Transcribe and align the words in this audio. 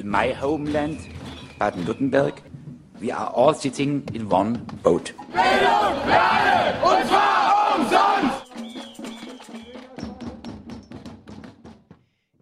in 0.00 0.10
my 0.10 0.32
homeland, 0.32 0.98
Baden-Württemberg, 1.58 2.42
we 3.00 3.12
are 3.12 3.30
all 3.34 3.54
sitting 3.54 4.02
in 4.14 4.30
one 4.30 4.58
boat. 4.82 5.14
Bildung 5.32 5.94
für 6.04 6.86
und 6.86 7.06
zwar 7.06 7.76
umsonst! 7.76 8.50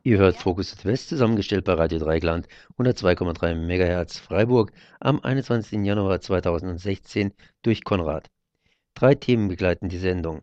Ihr 0.04 0.18
hört 0.18 0.36
Fokus 0.36 0.70
Südwest, 0.70 1.08
zusammengestellt 1.08 1.64
bei 1.64 1.74
Radio 1.74 1.98
Dreigland 1.98 2.46
102,3 2.78 3.54
MHz 3.54 4.18
Freiburg 4.18 4.72
am 5.00 5.20
21. 5.20 5.84
Januar 5.84 6.20
2016 6.20 7.34
durch 7.62 7.84
Konrad. 7.84 8.30
Drei 8.94 9.16
Themen 9.16 9.48
begleiten 9.48 9.88
die 9.88 9.98
Sendung. 9.98 10.42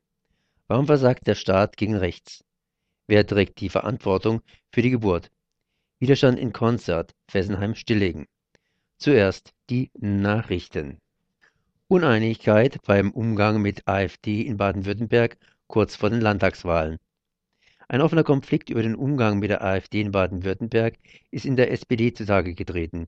Warum 0.68 0.86
versagt 0.86 1.28
der 1.28 1.36
Staat 1.36 1.78
gegen 1.78 1.96
rechts? 1.96 2.44
Wer 3.08 3.26
trägt 3.26 3.62
die 3.62 3.70
Verantwortung 3.70 4.42
für 4.72 4.82
die 4.82 4.90
Geburt? 4.90 5.32
Widerstand 6.00 6.38
in 6.38 6.52
Konzert, 6.52 7.16
Fessenheim 7.30 7.74
stilllegen. 7.74 8.28
Zuerst 8.98 9.54
die 9.70 9.92
Nachrichten. 9.98 11.00
Uneinigkeit 11.88 12.80
beim 12.86 13.12
Umgang 13.12 13.62
mit 13.62 13.88
AfD 13.88 14.42
in 14.42 14.58
Baden-Württemberg 14.58 15.38
kurz 15.68 15.96
vor 15.96 16.10
den 16.10 16.20
Landtagswahlen. 16.20 16.98
Ein 17.88 18.02
offener 18.02 18.26
Konflikt 18.26 18.70
über 18.70 18.84
den 18.84 18.96
Umgang 18.96 19.40
mit 19.40 19.52
der 19.52 19.64
AfD 19.64 20.02
in 20.02 20.12
Baden-Württemberg 20.12 20.96
ist 21.32 21.46
in 21.46 21.56
der 21.56 21.72
SPD 21.72 22.14
zutage 22.14 22.56
getreten. 22.56 23.06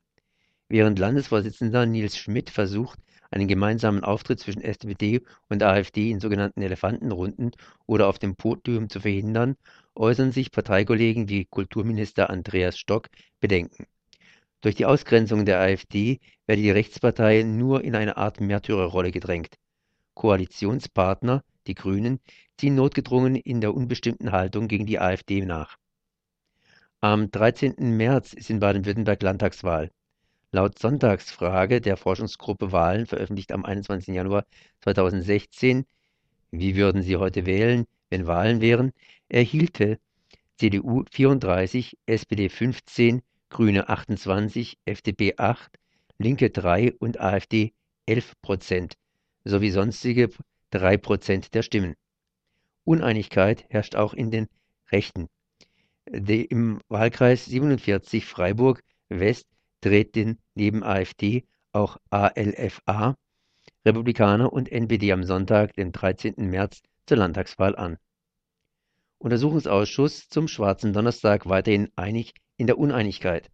Während 0.70 0.98
Landesvorsitzender 0.98 1.86
Nils 1.86 2.18
Schmidt 2.18 2.50
versucht, 2.50 3.00
einen 3.32 3.50
gemeinsamen 3.50 4.06
Auftritt 4.06 4.40
zwischen 4.40 4.62
SPD 4.62 5.22
und 5.50 5.62
AfD 5.62 6.10
in 6.10 6.22
sogenannten 6.22 6.62
Elefantenrunden 6.62 7.52
oder 7.86 8.08
auf 8.08 8.18
dem 8.18 8.38
Podium 8.38 8.90
zu 8.90 9.02
verhindern, 9.02 9.58
äußern 9.98 10.32
sich 10.32 10.52
Parteikollegen 10.52 11.30
wie 11.30 11.46
Kulturminister 11.46 12.30
Andreas 12.30 12.78
Stock 12.78 13.10
Bedenken. 13.40 13.88
Durch 14.62 14.76
die 14.76 14.86
Ausgrenzung 14.86 15.46
der 15.46 15.60
AfD 15.60 16.20
werde 16.46 16.62
die 16.62 16.72
Rechtspartei 16.72 17.44
nur 17.44 17.84
in 17.84 17.96
eine 17.96 18.18
Art 18.18 18.42
Märtyrerrolle 18.42 19.12
gedrängt. 19.12 19.56
Koalitionspartner, 20.16 21.44
die 21.68 21.76
Grünen, 21.76 22.20
ziehen 22.58 22.76
notgedrungen 22.76 23.36
in 23.36 23.62
der 23.62 23.76
unbestimmten 23.76 24.32
Haltung 24.32 24.68
gegen 24.68 24.86
die 24.86 25.00
AfD 25.00 25.46
nach. 25.46 25.78
Am 27.00 27.30
13. 27.30 27.76
März 27.78 28.34
ist 28.34 28.50
in 28.50 28.60
Baden-Württemberg 28.60 29.22
Landtagswahl. 29.22 29.92
Laut 30.52 30.80
Sonntagsfrage 30.80 31.82
der 31.82 31.98
Forschungsgruppe 31.98 32.72
Wahlen, 32.72 33.06
veröffentlicht 33.06 33.52
am 33.52 33.64
21. 33.64 34.16
Januar 34.16 34.46
2016, 34.82 35.86
wie 36.50 36.76
würden 36.76 37.04
Sie 37.04 37.18
heute 37.18 37.46
wählen, 37.46 37.86
wenn 38.10 38.26
Wahlen 38.26 38.62
wären, 38.62 38.94
erhielte 39.30 40.00
CDU 40.58 41.04
34, 41.12 41.98
SPD 42.06 42.50
15, 42.50 43.22
Grüne 43.50 43.90
28, 43.90 44.78
FDP 44.86 45.36
8, 45.38 45.72
Linke 46.18 46.50
3 46.50 46.94
und 46.94 47.20
AfD 47.20 47.74
11 48.06 48.34
Prozent 48.42 48.98
sowie 49.44 49.70
sonstige 49.70 50.30
3 50.72 50.98
Prozent 50.98 51.54
der 51.54 51.62
Stimmen. 51.62 51.96
Uneinigkeit 52.84 53.66
herrscht 53.70 53.96
auch 53.96 54.14
in 54.14 54.32
den 54.32 54.48
Rechten. 54.92 55.28
Im 56.06 56.80
Wahlkreis 56.88 57.46
47 57.46 58.26
Freiburg 58.26 58.82
West 59.10 59.48
treten 59.82 60.40
neben 60.56 60.84
AfD 60.84 61.46
auch 61.72 61.98
ALFA, 62.10 63.16
Republikaner 63.86 64.52
und 64.52 64.72
NPD 64.72 65.12
am 65.12 65.24
Sonntag, 65.24 65.74
den 65.74 65.92
13. 65.92 66.36
März, 66.38 66.82
zur 67.06 67.18
Landtagswahl 67.18 67.76
an. 67.76 67.98
Untersuchungsausschuss 69.20 70.30
zum 70.30 70.48
Schwarzen 70.48 70.94
Donnerstag 70.94 71.48
weiterhin 71.50 71.90
einig 71.96 72.34
in 72.58 72.68
der 72.68 72.78
Uneinigkeit. 72.78 73.50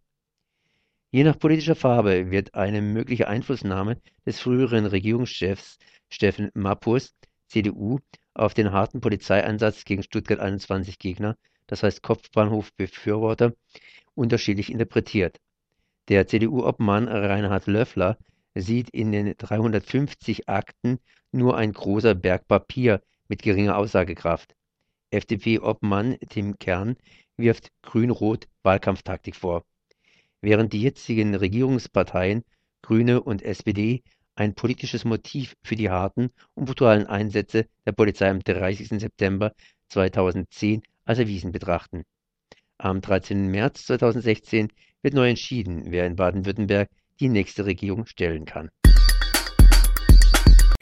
Je 1.10 1.24
nach 1.24 1.38
politischer 1.38 1.74
Farbe 1.74 2.30
wird 2.30 2.54
eine 2.54 2.82
mögliche 2.82 3.28
Einflussnahme 3.28 4.00
des 4.26 4.40
früheren 4.40 4.84
Regierungschefs 4.84 5.78
Steffen 6.10 6.50
Mappus, 6.54 7.14
CDU, 7.48 8.00
auf 8.34 8.52
den 8.52 8.72
harten 8.72 9.00
Polizeieinsatz 9.00 9.84
gegen 9.84 10.02
Stuttgart 10.02 10.40
21 10.40 10.98
Gegner, 10.98 11.36
das 11.66 11.82
heißt 11.82 12.02
Kopfbahnhof-Befürworter, 12.02 13.54
unterschiedlich 14.14 14.70
interpretiert. 14.70 15.40
Der 16.08 16.26
CDU-Obmann 16.26 17.08
Reinhard 17.08 17.66
Löffler 17.66 18.18
sieht 18.54 18.90
in 18.90 19.12
den 19.12 19.34
350 19.36 20.48
Akten 20.48 20.98
nur 21.32 21.56
ein 21.56 21.72
großer 21.72 22.14
Berg 22.14 22.46
Papier 22.48 23.00
mit 23.28 23.42
geringer 23.42 23.78
Aussagekraft. 23.78 24.54
FDP-Obmann 25.14 26.16
Tim 26.28 26.58
Kern 26.58 26.96
wirft 27.36 27.70
Grün-Rot 27.82 28.48
Wahlkampftaktik 28.62 29.36
vor. 29.36 29.64
Während 30.40 30.72
die 30.72 30.82
jetzigen 30.82 31.34
Regierungsparteien 31.34 32.44
Grüne 32.82 33.22
und 33.22 33.42
SPD 33.42 34.02
ein 34.34 34.54
politisches 34.54 35.04
Motiv 35.04 35.54
für 35.62 35.76
die 35.76 35.90
harten 35.90 36.30
und 36.54 36.66
brutalen 36.66 37.06
Einsätze 37.06 37.66
der 37.86 37.92
Polizei 37.92 38.28
am 38.28 38.40
30. 38.40 39.00
September 39.00 39.52
2010 39.88 40.82
als 41.04 41.18
erwiesen 41.18 41.52
betrachten. 41.52 42.04
Am 42.78 43.00
13. 43.00 43.46
März 43.46 43.86
2016 43.86 44.68
wird 45.02 45.14
neu 45.14 45.28
entschieden, 45.28 45.84
wer 45.86 46.06
in 46.06 46.16
Baden-Württemberg 46.16 46.90
die 47.20 47.28
nächste 47.28 47.64
Regierung 47.64 48.06
stellen 48.06 48.44
kann 48.44 48.70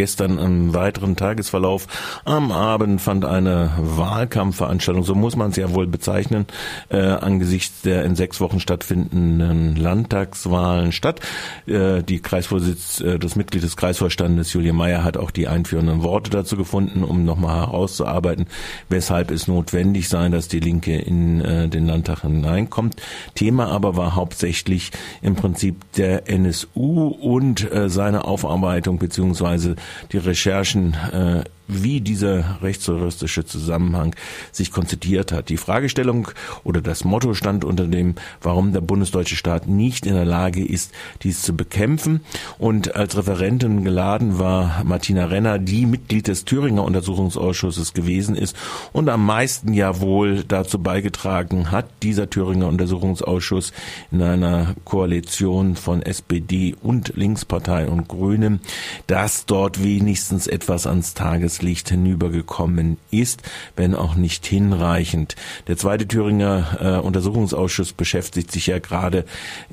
gestern 0.03 0.37
im 0.39 0.75
weiteren 0.75 1.15
Tagesverlauf. 1.15 1.87
Am 2.25 2.51
Abend 2.51 3.01
fand 3.01 3.25
eine 3.25 3.71
Wahlkampfveranstaltung, 3.79 5.05
so 5.05 5.15
muss 5.15 5.37
man 5.37 5.51
es 5.51 5.57
ja 5.57 5.73
wohl 5.75 5.87
bezeichnen, 5.87 6.47
äh, 6.89 6.99
angesichts 6.99 7.83
der 7.83 8.05
in 8.05 8.17
sechs 8.17 8.41
Wochen 8.41 8.59
stattfindenden 8.59 9.77
Landtagswahlen 9.77 10.91
statt. 10.91 11.21
Äh, 11.67 12.03
die 12.03 12.19
Kreisvorsitz, 12.19 13.01
äh, 13.01 13.21
das 13.21 13.37
Mitglied 13.37 13.63
des 13.63 13.77
Kreisvorstandes 13.77 14.53
Julia 14.53 14.73
Meyer 14.73 15.05
hat 15.05 15.17
auch 15.17 15.31
die 15.31 15.47
einführenden 15.47 16.03
Worte 16.03 16.33
dazu 16.33 16.57
gefunden, 16.57 17.05
um 17.05 17.25
nochmal 17.25 17.61
herauszuarbeiten, 17.61 18.47
weshalb 18.89 19.31
es 19.31 19.47
notwendig 19.47 20.09
sei, 20.09 20.31
dass 20.31 20.49
die 20.49 20.59
Linke 20.59 20.99
in 20.99 21.41
äh, 21.43 21.69
den 21.69 21.87
Landtag 21.87 22.23
hineinkommt. 22.23 22.97
Thema 23.37 23.69
aber 23.69 23.97
war 23.97 24.17
hauptsächlich 24.17 24.91
im 25.21 25.37
Prinzip 25.37 25.77
der 25.93 26.29
NSU 26.29 27.07
und 27.07 27.71
äh, 27.71 27.89
seine 27.89 28.25
Aufarbeitung 28.25 28.99
beziehungsweise 28.99 29.77
die 30.13 30.19
Recherchen 30.19 30.95
äh, 31.13 31.45
wie 31.69 32.01
dieser 32.01 32.63
rechtsterroristische 32.63 33.45
Zusammenhang 33.45 34.15
sich 34.51 34.71
konzipiert 34.71 35.33
hat. 35.33 35.49
Die 35.49 35.57
Fragestellung 35.57 36.29
oder 36.65 36.81
das 36.81 37.05
Motto 37.05 37.35
stand 37.35 37.65
unter 37.65 37.87
dem, 37.87 38.15
warum 38.41 38.73
der 38.73 38.81
bundesdeutsche 38.81 39.37
Staat 39.37 39.67
nicht 39.67 40.07
in 40.07 40.15
der 40.15 40.25
Lage 40.25 40.65
ist, 40.65 40.93
dies 41.23 41.43
zu 41.43 41.55
bekämpfen. 41.57 42.21
Und 42.59 42.95
als 42.97 43.17
Referentin 43.17 43.85
geladen 43.85 44.39
war 44.39 44.83
Martina 44.85 45.27
Renner, 45.27 45.59
die 45.59 45.87
Mitglied 45.87 46.29
des 46.29 46.45
Thüringer 46.45 46.85
Untersuchungsausschusses 46.85 47.95
gewesen 47.95 48.37
ist 48.37 48.57
und 48.93 49.09
am 49.09 49.25
meisten 49.25 49.73
ja 49.73 50.01
wohl 50.01 50.45
dazu 50.45 50.79
beigetragen 50.79 51.71
hat, 51.71 51.87
dieser 52.03 52.29
Thüringer 52.29 52.69
Untersuchungsausschuss 52.69 53.73
in 54.11 54.23
einer 54.23 54.75
Koalition 54.85 55.77
von 55.77 56.03
SPD 56.03 56.75
und 56.83 57.13
Linkspartei 57.17 57.87
und 57.87 58.09
Grünen, 58.09 58.61
dass 59.07 59.47
dort 59.47 59.83
wenigstens 59.83 60.47
etwas 60.47 60.87
ans 60.87 61.15
Tages 61.15 61.52
Tageslicht 61.53 61.91
hinübergekommen 61.91 62.97
ist, 63.11 63.43
wenn 63.77 63.95
auch 63.95 64.15
nicht 64.15 64.47
hinreichend. 64.47 65.37
Der 65.69 65.77
zweite 65.77 66.09
Thüringer 66.09 66.79
äh, 66.81 67.07
Untersuchungsausschuss 67.07 67.93
beschäftigt 67.93 68.51
sich 68.51 68.69
ja 68.69 68.79
gerade 68.79 69.25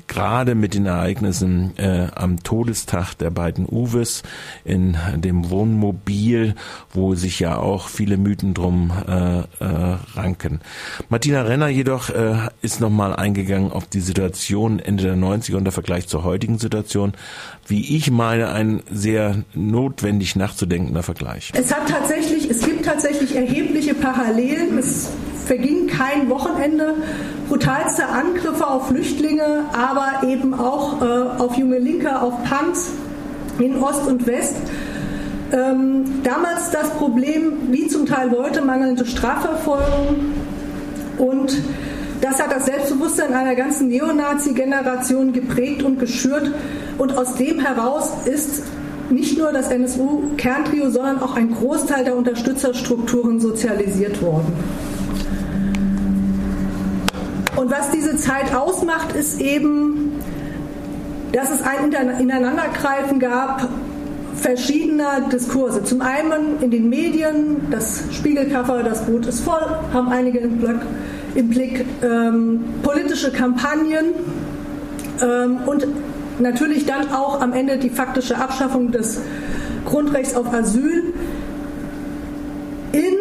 gerade 0.06 0.54
mit 0.54 0.74
den 0.74 0.86
Ereignissen 0.86 1.72
äh, 1.78 2.08
am 2.14 2.42
Todestag 2.42 3.14
der 3.14 3.30
beiden 3.30 3.66
Uwes 3.66 4.22
in 4.64 4.96
dem 5.16 5.48
Wohnmobil, 5.50 6.54
wo 6.92 7.14
sich 7.14 7.40
ja 7.40 7.56
auch 7.56 7.88
viele 7.88 8.18
Mythen 8.18 8.52
drum 8.52 8.92
äh, 9.08 9.38
äh, 9.38 9.96
ranken. 10.14 10.60
Martina 11.08 11.42
Renner 11.42 11.68
jedoch 11.68 12.10
äh, 12.10 12.48
ist 12.60 12.80
nochmal 12.80 13.16
eingegangen 13.16 13.72
auf 13.72 13.86
die 13.86 14.00
Situation 14.00 14.80
Ende 14.80 15.04
der 15.04 15.16
90er 15.16 15.56
und 15.56 15.64
der 15.64 15.72
Vergleich 15.72 16.08
zur 16.08 16.24
heutigen 16.24 16.58
Situation. 16.58 17.12
Wie 17.66 17.96
ich 17.96 18.10
meine, 18.10 18.50
ein 18.50 18.82
sehr 18.90 19.44
notwendig 19.54 20.34
nachzudenkender 20.34 21.04
Vergleich. 21.04 21.52
Es 21.54 21.69
hat 21.74 21.88
tatsächlich, 21.88 22.50
es 22.50 22.60
gibt 22.60 22.84
tatsächlich 22.84 23.36
erhebliche 23.36 23.94
Parallelen. 23.94 24.78
Es 24.78 25.08
verging 25.46 25.86
kein 25.86 26.28
Wochenende. 26.30 26.94
Brutalste 27.48 28.06
Angriffe 28.06 28.66
auf 28.66 28.88
Flüchtlinge, 28.88 29.64
aber 29.72 30.28
eben 30.28 30.54
auch 30.54 31.02
äh, 31.02 31.42
auf 31.42 31.56
junge 31.56 31.78
Linke, 31.78 32.20
auf 32.20 32.34
Punks 32.44 32.90
in 33.58 33.76
Ost 33.82 34.06
und 34.06 34.26
West. 34.26 34.56
Ähm, 35.52 36.22
damals 36.22 36.70
das 36.70 36.90
Problem, 36.90 37.72
wie 37.72 37.88
zum 37.88 38.06
Teil 38.06 38.30
heute, 38.30 38.62
mangelnde 38.62 39.04
Strafverfolgung 39.04 40.34
und 41.18 41.60
das 42.20 42.40
hat 42.40 42.52
das 42.52 42.66
Selbstbewusstsein 42.66 43.32
einer 43.32 43.54
ganzen 43.54 43.88
Neonazi-Generation 43.88 45.32
geprägt 45.32 45.82
und 45.82 45.98
geschürt. 45.98 46.52
Und 46.98 47.16
aus 47.16 47.34
dem 47.34 47.60
heraus 47.60 48.12
ist 48.26 48.62
nicht 49.10 49.38
nur 49.38 49.52
das 49.52 49.70
NSU-Kerntrio, 49.70 50.90
sondern 50.90 51.20
auch 51.22 51.36
ein 51.36 51.54
Großteil 51.54 52.04
der 52.04 52.16
Unterstützerstrukturen 52.16 53.40
sozialisiert 53.40 54.22
worden. 54.22 54.52
Und 57.56 57.70
was 57.70 57.90
diese 57.90 58.16
Zeit 58.16 58.54
ausmacht, 58.54 59.14
ist 59.14 59.40
eben, 59.40 60.12
dass 61.32 61.50
es 61.50 61.62
ein 61.62 61.92
Ineinandergreifen 62.20 63.18
gab 63.18 63.68
verschiedener 64.40 65.28
Diskurse. 65.30 65.84
Zum 65.84 66.00
einen 66.00 66.60
in 66.60 66.70
den 66.70 66.88
Medien, 66.88 67.68
das 67.70 68.04
Spiegelcover, 68.12 68.82
das 68.82 69.04
Boot 69.04 69.26
ist 69.26 69.40
voll, 69.40 69.66
haben 69.92 70.08
einige 70.08 70.38
im 70.38 70.58
Blick, 70.58 70.80
im 71.34 71.48
Blick 71.48 71.84
ähm, 72.02 72.64
politische 72.82 73.30
Kampagnen 73.30 74.06
ähm, 75.22 75.58
und 75.66 75.86
natürlich 76.40 76.86
dann 76.86 77.12
auch 77.12 77.40
am 77.40 77.52
Ende 77.52 77.78
die 77.78 77.90
faktische 77.90 78.36
Abschaffung 78.36 78.90
des 78.90 79.20
Grundrechts 79.84 80.34
auf 80.34 80.52
Asyl 80.52 81.12
in 82.92 83.16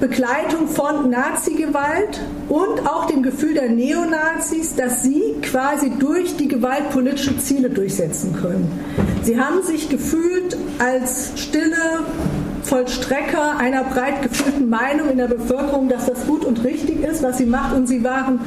Begleitung 0.00 0.66
von 0.66 1.10
Nazi-Gewalt 1.10 2.20
und 2.48 2.88
auch 2.88 3.06
dem 3.06 3.22
Gefühl 3.22 3.54
der 3.54 3.68
Neonazis, 3.68 4.74
dass 4.74 5.02
sie 5.02 5.34
quasi 5.42 5.90
durch 5.98 6.36
die 6.36 6.48
Gewalt 6.48 6.88
politische 6.90 7.36
Ziele 7.36 7.68
durchsetzen 7.68 8.34
können. 8.40 8.70
Sie 9.22 9.38
haben 9.38 9.62
sich 9.62 9.90
gefühlt 9.90 10.56
als 10.78 11.32
stille 11.36 11.76
Vollstrecker 12.62 13.58
einer 13.58 13.84
breit 13.84 14.22
gefühlten 14.22 14.70
Meinung 14.70 15.10
in 15.10 15.18
der 15.18 15.28
Bevölkerung, 15.28 15.88
dass 15.88 16.06
das 16.06 16.26
gut 16.26 16.44
und 16.44 16.64
richtig 16.64 17.02
ist, 17.02 17.22
was 17.22 17.36
sie 17.38 17.46
macht, 17.46 17.74
und 17.74 17.86
sie 17.86 18.02
waren 18.02 18.40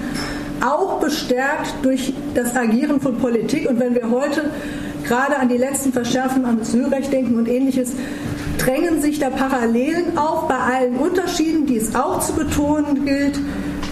auch 0.63 0.99
bestärkt 0.99 1.73
durch 1.83 2.13
das 2.33 2.55
Agieren 2.55 3.01
von 3.01 3.17
Politik. 3.17 3.69
Und 3.69 3.79
wenn 3.79 3.95
wir 3.95 4.09
heute 4.09 4.45
gerade 5.05 5.37
an 5.37 5.49
die 5.49 5.57
letzten 5.57 5.91
Verschärfungen 5.91 6.45
am 6.45 6.61
Asylrecht 6.61 7.11
denken 7.11 7.37
und 7.37 7.47
ähnliches, 7.47 7.91
drängen 8.57 9.01
sich 9.01 9.19
da 9.19 9.29
Parallelen 9.29 10.17
auf 10.17 10.47
bei 10.47 10.57
allen 10.57 10.95
Unterschieden, 10.95 11.65
die 11.65 11.77
es 11.77 11.95
auch 11.95 12.19
zu 12.19 12.33
betonen 12.33 13.05
gilt. 13.05 13.39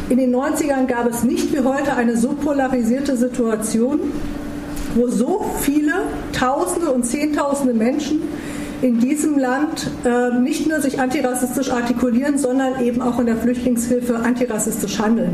In 0.09 0.17
den 0.17 0.33
90ern 0.35 0.87
gab 0.87 1.07
es 1.09 1.23
nicht 1.23 1.53
wie 1.53 1.59
heute 1.59 1.95
eine 1.95 2.17
so 2.17 2.29
polarisierte 2.29 3.17
Situation, 3.17 3.99
wo 4.95 5.07
so 5.07 5.45
viele 5.61 5.93
Tausende 6.33 6.91
und 6.91 7.05
Zehntausende 7.05 7.73
Menschen 7.73 8.21
in 8.81 8.99
diesem 8.99 9.37
Land 9.37 9.89
äh, 10.03 10.37
nicht 10.39 10.67
nur 10.67 10.81
sich 10.81 10.99
antirassistisch 10.99 11.71
artikulieren, 11.71 12.37
sondern 12.37 12.81
eben 12.81 13.01
auch 13.01 13.19
in 13.19 13.27
der 13.27 13.37
Flüchtlingshilfe 13.37 14.15
antirassistisch 14.15 14.99
handeln. 14.99 15.31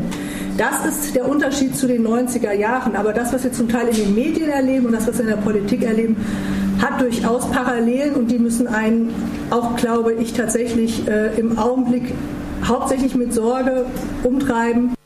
Das 0.58 0.84
ist 0.84 1.14
der 1.14 1.28
Unterschied 1.28 1.76
zu 1.76 1.86
den 1.86 2.06
90er 2.06 2.52
Jahren. 2.52 2.96
Aber 2.96 3.12
das, 3.12 3.32
was 3.32 3.44
wir 3.44 3.52
zum 3.52 3.68
Teil 3.68 3.88
in 3.88 3.96
den 3.96 4.14
Medien 4.14 4.50
erleben 4.50 4.86
und 4.86 4.92
das, 4.92 5.06
was 5.06 5.18
wir 5.18 5.24
in 5.24 5.30
der 5.30 5.36
Politik 5.36 5.82
erleben, 5.82 6.16
hat 6.82 7.00
durchaus 7.00 7.50
Parallelen 7.50 8.14
und 8.14 8.30
die 8.30 8.38
müssen 8.38 8.66
einen 8.66 9.14
auch, 9.50 9.76
glaube 9.76 10.12
ich, 10.14 10.32
tatsächlich 10.34 11.08
äh, 11.08 11.38
im 11.38 11.58
Augenblick 11.58 12.12
hauptsächlich 12.64 13.14
mit 13.14 13.32
Sorge 13.32 13.86
umtreiben. 14.24 14.97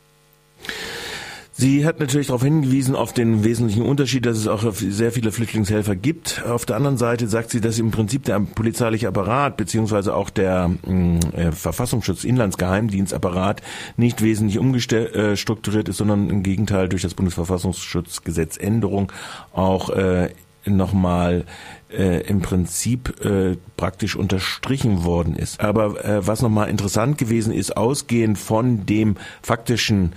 Sie 1.63 1.85
hat 1.85 2.01
natürlich 2.01 2.27
darauf 2.27 2.43
hingewiesen, 2.43 2.93
auf 2.93 3.13
den 3.13 3.45
wesentlichen 3.45 3.83
Unterschied, 3.83 4.25
dass 4.25 4.37
es 4.37 4.49
auch 4.49 4.69
sehr 4.73 5.13
viele 5.13 5.31
Flüchtlingshelfer 5.31 5.95
gibt. 5.95 6.43
Auf 6.45 6.65
der 6.65 6.75
anderen 6.75 6.97
Seite 6.97 7.29
sagt 7.29 7.51
sie, 7.51 7.61
dass 7.61 7.79
im 7.79 7.89
Prinzip 7.89 8.25
der 8.25 8.41
polizeiliche 8.41 9.07
Apparat 9.07 9.55
beziehungsweise 9.55 10.13
auch 10.13 10.29
der 10.29 10.67
mm, 10.67 11.19
äh, 11.31 11.51
Verfassungsschutz, 11.53 12.25
Inlandsgeheimdienstapparat 12.25 13.61
nicht 13.95 14.21
wesentlich 14.21 14.59
umgestrukturiert 14.59 15.87
äh, 15.87 15.91
ist, 15.91 15.95
sondern 15.95 16.29
im 16.29 16.43
Gegenteil 16.43 16.89
durch 16.89 17.01
das 17.03 17.13
Bundesverfassungsschutzgesetz 17.13 18.57
Änderung 18.57 19.13
auch 19.53 19.89
äh, 19.91 20.31
nochmal 20.65 21.45
äh, 21.91 22.21
im 22.27 22.41
Prinzip 22.41 23.23
äh, 23.23 23.55
praktisch 23.77 24.15
unterstrichen 24.15 25.03
worden 25.03 25.35
ist. 25.35 25.61
Aber 25.61 26.03
äh, 26.03 26.25
was 26.25 26.41
nochmal 26.41 26.69
interessant 26.69 27.17
gewesen 27.17 27.53
ist, 27.53 27.77
ausgehend 27.77 28.37
von 28.37 28.85
dem 28.85 29.15
faktischen 29.41 30.13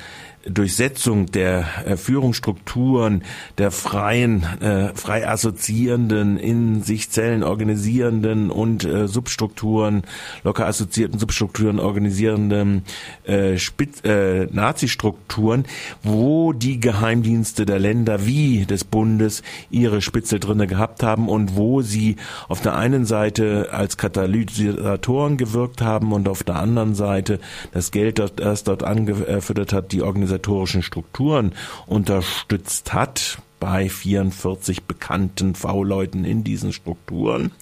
Durchsetzung 0.48 1.26
der 1.26 1.66
äh, 1.84 1.96
Führungsstrukturen, 1.96 3.22
der 3.58 3.70
freien, 3.70 4.44
äh, 4.60 4.94
frei 4.94 5.28
assoziierenden, 5.28 6.38
in 6.38 6.82
sich 6.82 7.10
Zellen 7.10 7.43
organisierenden 7.43 8.50
und 8.50 8.84
äh, 8.84 9.08
Substrukturen, 9.08 10.02
locker 10.44 10.66
assoziierten 10.66 11.19
Substrukturen 11.19 11.81
organisierenden 11.81 12.84
äh, 13.25 13.58
Spitz, 13.58 14.04
äh, 14.04 14.46
Nazi-Strukturen, 14.46 15.64
wo 16.02 16.52
die 16.52 16.78
Geheimdienste 16.78 17.66
der 17.66 17.81
Länder 17.81 18.25
wie 18.26 18.66
des 18.66 18.84
Bundes 18.84 19.43
ihre 19.70 20.00
Spitzel 20.00 20.38
drinne 20.38 20.69
gehabt 20.69 21.02
haben 21.02 21.28
und 21.28 21.56
wo 21.56 21.82
sie 21.82 22.16
auf 22.48 22.60
der 22.60 22.76
einen 22.76 23.04
Seite 23.04 23.69
als 23.72 23.96
Katalysatoren 23.96 25.38
gewirkt 25.38 25.82
haben 25.82 26.12
und 26.12 26.28
auf 26.28 26.44
der 26.44 26.56
anderen 26.56 26.94
Seite 26.94 27.40
das 27.72 27.90
Geld, 27.90 28.22
das 28.37 28.62
dort 28.62 28.84
angefüttert 28.84 29.72
hat, 29.72 29.90
die 29.93 30.02
Organisation 30.02 30.35
organisatorischen 30.36 30.82
Strukturen 30.82 31.52
unterstützt 31.86 32.92
hat, 32.92 33.38
bei 33.58 33.88
44 33.88 34.84
bekannten 34.84 35.54
V-Leuten 35.54 36.24
in 36.24 36.44
diesen 36.44 36.74
Strukturen, 36.74 37.52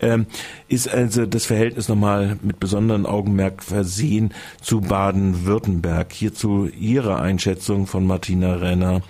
ähm, 0.00 0.26
ist 0.66 0.92
also 0.92 1.24
das 1.24 1.46
Verhältnis 1.46 1.88
nochmal 1.88 2.36
mit 2.42 2.58
besonderem 2.58 3.06
Augenmerk 3.06 3.62
versehen 3.62 4.34
zu 4.60 4.80
Baden-Württemberg. 4.80 6.12
Hierzu 6.12 6.66
Ihre 6.66 7.20
Einschätzung 7.20 7.86
von 7.86 8.06
Martina 8.08 8.56
Renner, 8.56 9.02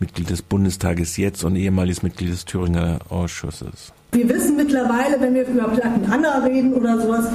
Mitglied 0.00 0.28
des 0.28 0.42
Bundestages 0.42 1.16
jetzt 1.16 1.44
und 1.44 1.54
ehemaliges 1.54 2.02
Mitglied 2.02 2.32
des 2.32 2.44
Thüringer 2.44 2.98
Ausschusses. 3.08 3.92
Wir 4.10 4.28
wissen 4.28 4.56
mittlerweile, 4.56 5.20
wenn 5.20 5.34
wir 5.34 5.46
über 5.46 5.68
Platten-Anna 5.68 6.44
reden 6.46 6.74
oder 6.74 7.00
sowas, 7.00 7.26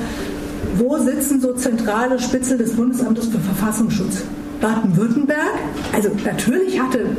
wo 0.75 0.97
sitzen 0.97 1.39
so 1.39 1.53
zentrale 1.53 2.19
Spitzel 2.19 2.57
des 2.57 2.75
Bundesamtes 2.75 3.27
für 3.27 3.39
Verfassungsschutz? 3.39 4.23
Baden-Württemberg. 4.61 5.59
Also 5.93 6.09
natürlich 6.23 6.79
hatte 6.79 7.17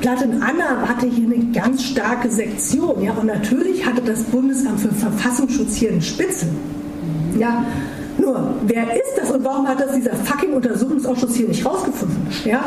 Platten-Anna 0.00 0.88
hatte 0.88 1.06
hier 1.06 1.26
eine 1.26 1.44
ganz 1.52 1.82
starke 1.82 2.30
Sektion. 2.30 3.02
Ja, 3.02 3.12
und 3.12 3.26
natürlich 3.26 3.84
hatte 3.84 4.02
das 4.02 4.22
Bundesamt 4.24 4.80
für 4.80 4.92
Verfassungsschutz 4.92 5.74
hier 5.74 5.90
einen 5.90 6.02
Spitzel. 6.02 6.48
Ja, 7.36 7.64
nur, 8.18 8.54
wer 8.66 8.94
ist 8.94 9.16
das 9.16 9.30
und 9.30 9.44
warum 9.44 9.66
hat 9.66 9.80
das 9.80 9.94
dieser 9.94 10.14
fucking 10.14 10.52
Untersuchungsausschuss 10.52 11.34
hier 11.34 11.48
nicht 11.48 11.64
rausgefunden? 11.64 12.26
Ja, 12.44 12.64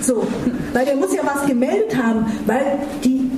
so, 0.00 0.26
weil 0.72 0.84
der 0.84 0.96
muss 0.96 1.14
ja 1.14 1.22
was 1.24 1.46
gemeldet 1.46 1.96
haben, 1.96 2.26
weil 2.46 2.78
die 3.02 3.30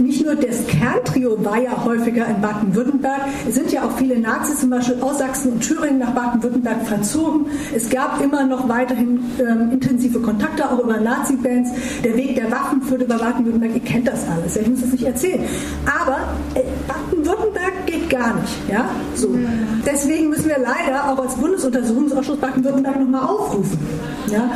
nicht 0.00 0.24
nur 0.24 0.34
das 0.34 0.66
Kerntrio 0.66 1.42
war 1.44 1.60
ja 1.60 1.84
häufiger 1.84 2.26
in 2.26 2.40
Baden-Württemberg, 2.40 3.20
es 3.48 3.54
sind 3.54 3.72
ja 3.72 3.84
auch 3.84 3.96
viele 3.96 4.18
Nazis 4.18 4.60
zum 4.60 4.70
Beispiel 4.70 5.00
aus 5.00 5.18
Sachsen 5.18 5.52
und 5.52 5.60
Thüringen 5.60 5.98
nach 5.98 6.10
Baden-Württemberg 6.10 6.86
verzogen. 6.86 7.46
Es 7.74 7.88
gab 7.88 8.20
immer 8.22 8.44
noch 8.44 8.68
weiterhin 8.68 9.20
ähm, 9.38 9.72
intensive 9.72 10.20
Kontakte, 10.20 10.70
auch 10.70 10.78
über 10.82 10.98
Nazi-Bands. 10.98 11.70
Der 12.04 12.16
Weg 12.16 12.34
der 12.34 12.50
Waffen 12.50 12.82
führt 12.82 13.02
über 13.02 13.18
Baden-Württemberg, 13.18 13.74
ihr 13.74 13.80
kennt 13.80 14.08
das 14.08 14.26
alles, 14.28 14.56
ich 14.56 14.68
muss 14.68 14.80
das 14.80 14.92
nicht 14.92 15.04
erzählen. 15.04 15.44
Aber 15.86 16.18
äh, 16.54 16.62
Baden-Württemberg 16.88 17.86
geht 17.86 18.10
gar 18.10 18.34
nicht. 18.34 18.70
Ja? 18.70 18.88
So. 19.14 19.28
Deswegen 19.86 20.30
müssen 20.30 20.48
wir 20.48 20.58
leider 20.58 21.10
auch 21.10 21.18
als 21.18 21.34
Bundesuntersuchungsausschuss 21.34 22.38
Baden-Württemberg 22.38 23.00
nochmal 23.00 23.24
aufrufen. 23.24 23.78
Ja? 24.30 24.50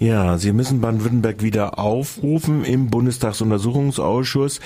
Ja, 0.00 0.38
Sie 0.38 0.52
müssen 0.52 0.80
Baden-Württemberg 0.80 1.42
wieder 1.42 1.78
aufrufen 1.78 2.64
im 2.64 2.88
Bundestagsuntersuchungsausschuss. 2.88 4.58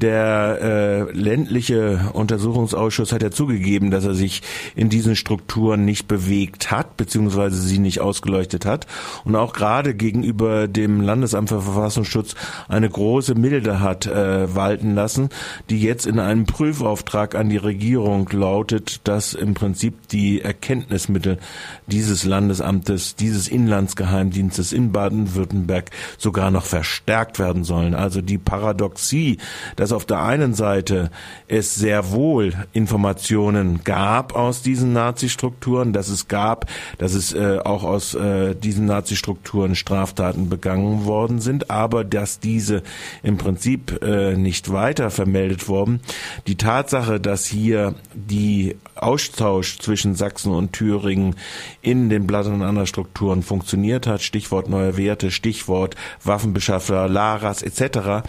Der 0.00 0.58
äh, 0.60 1.12
ländliche 1.12 2.10
Untersuchungsausschuss 2.12 3.12
hat 3.12 3.22
ja 3.22 3.30
zugegeben, 3.30 3.90
dass 3.90 4.04
er 4.04 4.14
sich 4.14 4.42
in 4.76 4.90
diesen 4.90 5.16
Strukturen 5.16 5.86
nicht 5.86 6.06
bewegt 6.06 6.70
hat, 6.70 6.98
beziehungsweise 6.98 7.62
sie 7.62 7.78
nicht 7.78 8.02
ausgeleuchtet 8.02 8.66
hat. 8.66 8.86
Und 9.24 9.36
auch 9.36 9.54
gerade 9.54 9.94
gegenüber 9.94 10.68
dem 10.68 11.00
Landesamt 11.00 11.48
für 11.48 11.62
Verfassungsschutz 11.62 12.34
eine 12.68 12.90
große 12.90 13.34
Milde 13.34 13.80
hat 13.80 14.06
äh, 14.06 14.54
walten 14.54 14.94
lassen, 14.94 15.30
die 15.70 15.80
jetzt 15.80 16.06
in 16.06 16.18
einem 16.18 16.44
Prüfauftrag 16.44 17.36
an 17.36 17.48
die 17.48 17.56
Regierung 17.56 18.28
lautet, 18.30 19.00
dass 19.04 19.32
im 19.32 19.54
Prinzip 19.54 20.08
die 20.08 20.42
Erkenntnismittel 20.42 21.38
dieses 21.86 22.24
Landesamtes, 22.24 23.16
dieses 23.16 23.48
Inlandsgeheimdienstes 23.48 24.73
in 24.74 24.92
Baden-Württemberg 24.92 25.90
sogar 26.18 26.50
noch 26.50 26.64
verstärkt 26.64 27.38
werden 27.38 27.64
sollen. 27.64 27.94
Also 27.94 28.20
die 28.20 28.38
Paradoxie, 28.38 29.38
dass 29.76 29.92
auf 29.92 30.04
der 30.04 30.22
einen 30.22 30.54
Seite 30.54 31.10
es 31.48 31.74
sehr 31.74 32.10
wohl 32.10 32.52
Informationen 32.72 33.82
gab 33.84 34.34
aus 34.34 34.62
diesen 34.62 34.92
Nazi-Strukturen, 34.92 35.92
dass 35.92 36.08
es 36.08 36.28
gab, 36.28 36.66
dass 36.98 37.14
es 37.14 37.32
äh, 37.32 37.58
auch 37.64 37.84
aus 37.84 38.14
äh, 38.14 38.54
diesen 38.54 38.86
Nazi-Strukturen 38.86 39.74
Straftaten 39.74 40.48
begangen 40.48 41.04
worden 41.04 41.40
sind, 41.40 41.70
aber 41.70 42.04
dass 42.04 42.40
diese 42.40 42.82
im 43.22 43.38
Prinzip 43.38 44.02
äh, 44.02 44.36
nicht 44.36 44.72
weiter 44.72 45.10
vermeldet 45.10 45.68
wurden. 45.68 46.00
Die 46.46 46.56
Tatsache, 46.56 47.20
dass 47.20 47.46
hier 47.46 47.94
die 48.14 48.76
Austausch 48.94 49.78
zwischen 49.78 50.14
Sachsen 50.14 50.52
und 50.52 50.72
Thüringen 50.72 51.36
in 51.82 52.08
den 52.08 52.26
Blatt- 52.26 52.46
und 52.46 52.62
anderen 52.62 52.86
Strukturen 52.86 53.42
funktioniert 53.42 54.06
hat, 54.06 54.22
Stichwort 54.22 54.63
Stichwort 54.64 54.68
neue 54.68 54.96
Werte, 54.96 55.30
Stichwort 55.30 55.94
Waffenbeschaffer, 56.22 57.08
Laras 57.08 57.62
etc., 57.62 58.26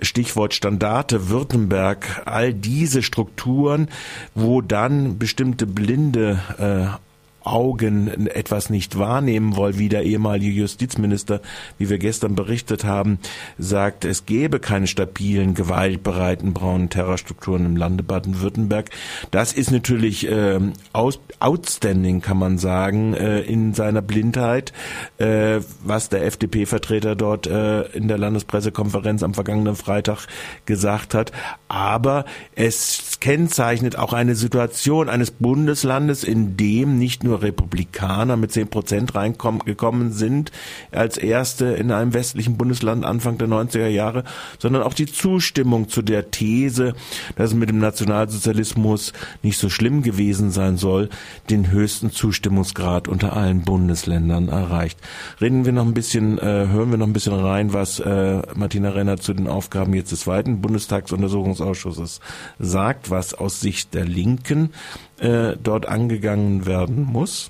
Stichwort 0.00 0.54
Standarte, 0.54 1.28
Württemberg, 1.28 2.22
all 2.24 2.52
diese 2.52 3.02
Strukturen, 3.02 3.88
wo 4.34 4.60
dann 4.60 5.18
bestimmte 5.18 5.66
blinde 5.66 6.40
äh, 6.58 7.05
Augen 7.46 8.26
etwas 8.26 8.70
nicht 8.70 8.98
wahrnehmen 8.98 9.56
wollen, 9.56 9.78
wie 9.78 9.88
der 9.88 10.02
ehemalige 10.02 10.50
Justizminister, 10.50 11.40
wie 11.78 11.88
wir 11.88 11.98
gestern 11.98 12.34
berichtet 12.34 12.84
haben, 12.84 13.18
sagt, 13.58 14.04
es 14.04 14.26
gäbe 14.26 14.58
keine 14.58 14.86
stabilen, 14.86 15.54
gewaltbereiten 15.54 16.52
braunen 16.52 16.90
Terrorstrukturen 16.90 17.64
im 17.64 17.76
Lande 17.76 18.02
Baden-Württemberg. 18.02 18.90
Das 19.30 19.52
ist 19.52 19.70
natürlich 19.70 20.28
äh, 20.28 20.58
aus, 20.92 21.20
outstanding, 21.40 22.20
kann 22.20 22.38
man 22.38 22.58
sagen, 22.58 23.14
äh, 23.14 23.40
in 23.40 23.74
seiner 23.74 24.02
Blindheit, 24.02 24.72
äh, 25.18 25.60
was 25.84 26.08
der 26.08 26.24
FDP-Vertreter 26.26 27.14
dort 27.14 27.46
äh, 27.46 27.82
in 27.88 28.08
der 28.08 28.18
Landespressekonferenz 28.18 29.22
am 29.22 29.34
vergangenen 29.34 29.76
Freitag 29.76 30.26
gesagt 30.64 31.14
hat. 31.14 31.32
Aber 31.68 32.24
es 32.54 33.18
kennzeichnet 33.20 33.96
auch 33.96 34.12
eine 34.12 34.34
Situation 34.34 35.08
eines 35.08 35.30
Bundeslandes, 35.30 36.24
in 36.24 36.56
dem 36.56 36.98
nicht 36.98 37.24
nur 37.24 37.35
Republikaner 37.42 38.36
mit 38.36 38.52
zehn 38.52 38.68
Prozent 38.68 39.14
reingekommen 39.14 40.12
sind, 40.12 40.52
als 40.90 41.18
erste 41.18 41.66
in 41.66 41.90
einem 41.90 42.14
westlichen 42.14 42.56
Bundesland 42.56 43.04
Anfang 43.04 43.38
der 43.38 43.48
90er 43.48 43.88
Jahre, 43.88 44.24
sondern 44.58 44.82
auch 44.82 44.94
die 44.94 45.06
Zustimmung 45.06 45.88
zu 45.88 46.02
der 46.02 46.30
These, 46.30 46.94
dass 47.36 47.50
es 47.50 47.56
mit 47.56 47.68
dem 47.68 47.78
Nationalsozialismus 47.78 49.12
nicht 49.42 49.58
so 49.58 49.68
schlimm 49.68 50.02
gewesen 50.02 50.50
sein 50.50 50.76
soll, 50.76 51.08
den 51.50 51.70
höchsten 51.70 52.10
Zustimmungsgrad 52.10 53.08
unter 53.08 53.36
allen 53.36 53.62
Bundesländern 53.62 54.48
erreicht. 54.48 54.98
Reden 55.40 55.64
wir 55.64 55.72
noch 55.72 55.86
ein 55.86 55.94
bisschen, 55.94 56.38
äh, 56.38 56.68
hören 56.68 56.90
wir 56.90 56.98
noch 56.98 57.06
ein 57.06 57.12
bisschen 57.12 57.34
rein, 57.34 57.72
was 57.72 58.00
äh, 58.00 58.42
Martina 58.54 58.90
Renner 58.90 59.18
zu 59.18 59.34
den 59.34 59.46
Aufgaben 59.46 59.94
jetzt 59.94 60.12
des 60.12 60.20
zweiten 60.20 60.60
Bundestagsuntersuchungsausschusses 60.60 62.20
sagt, 62.58 63.10
was 63.10 63.34
aus 63.34 63.60
Sicht 63.60 63.94
der 63.94 64.04
Linken 64.04 64.70
äh, 65.20 65.56
dort 65.62 65.86
angegangen 65.86 66.66
werden 66.66 67.08
muss? 67.10 67.48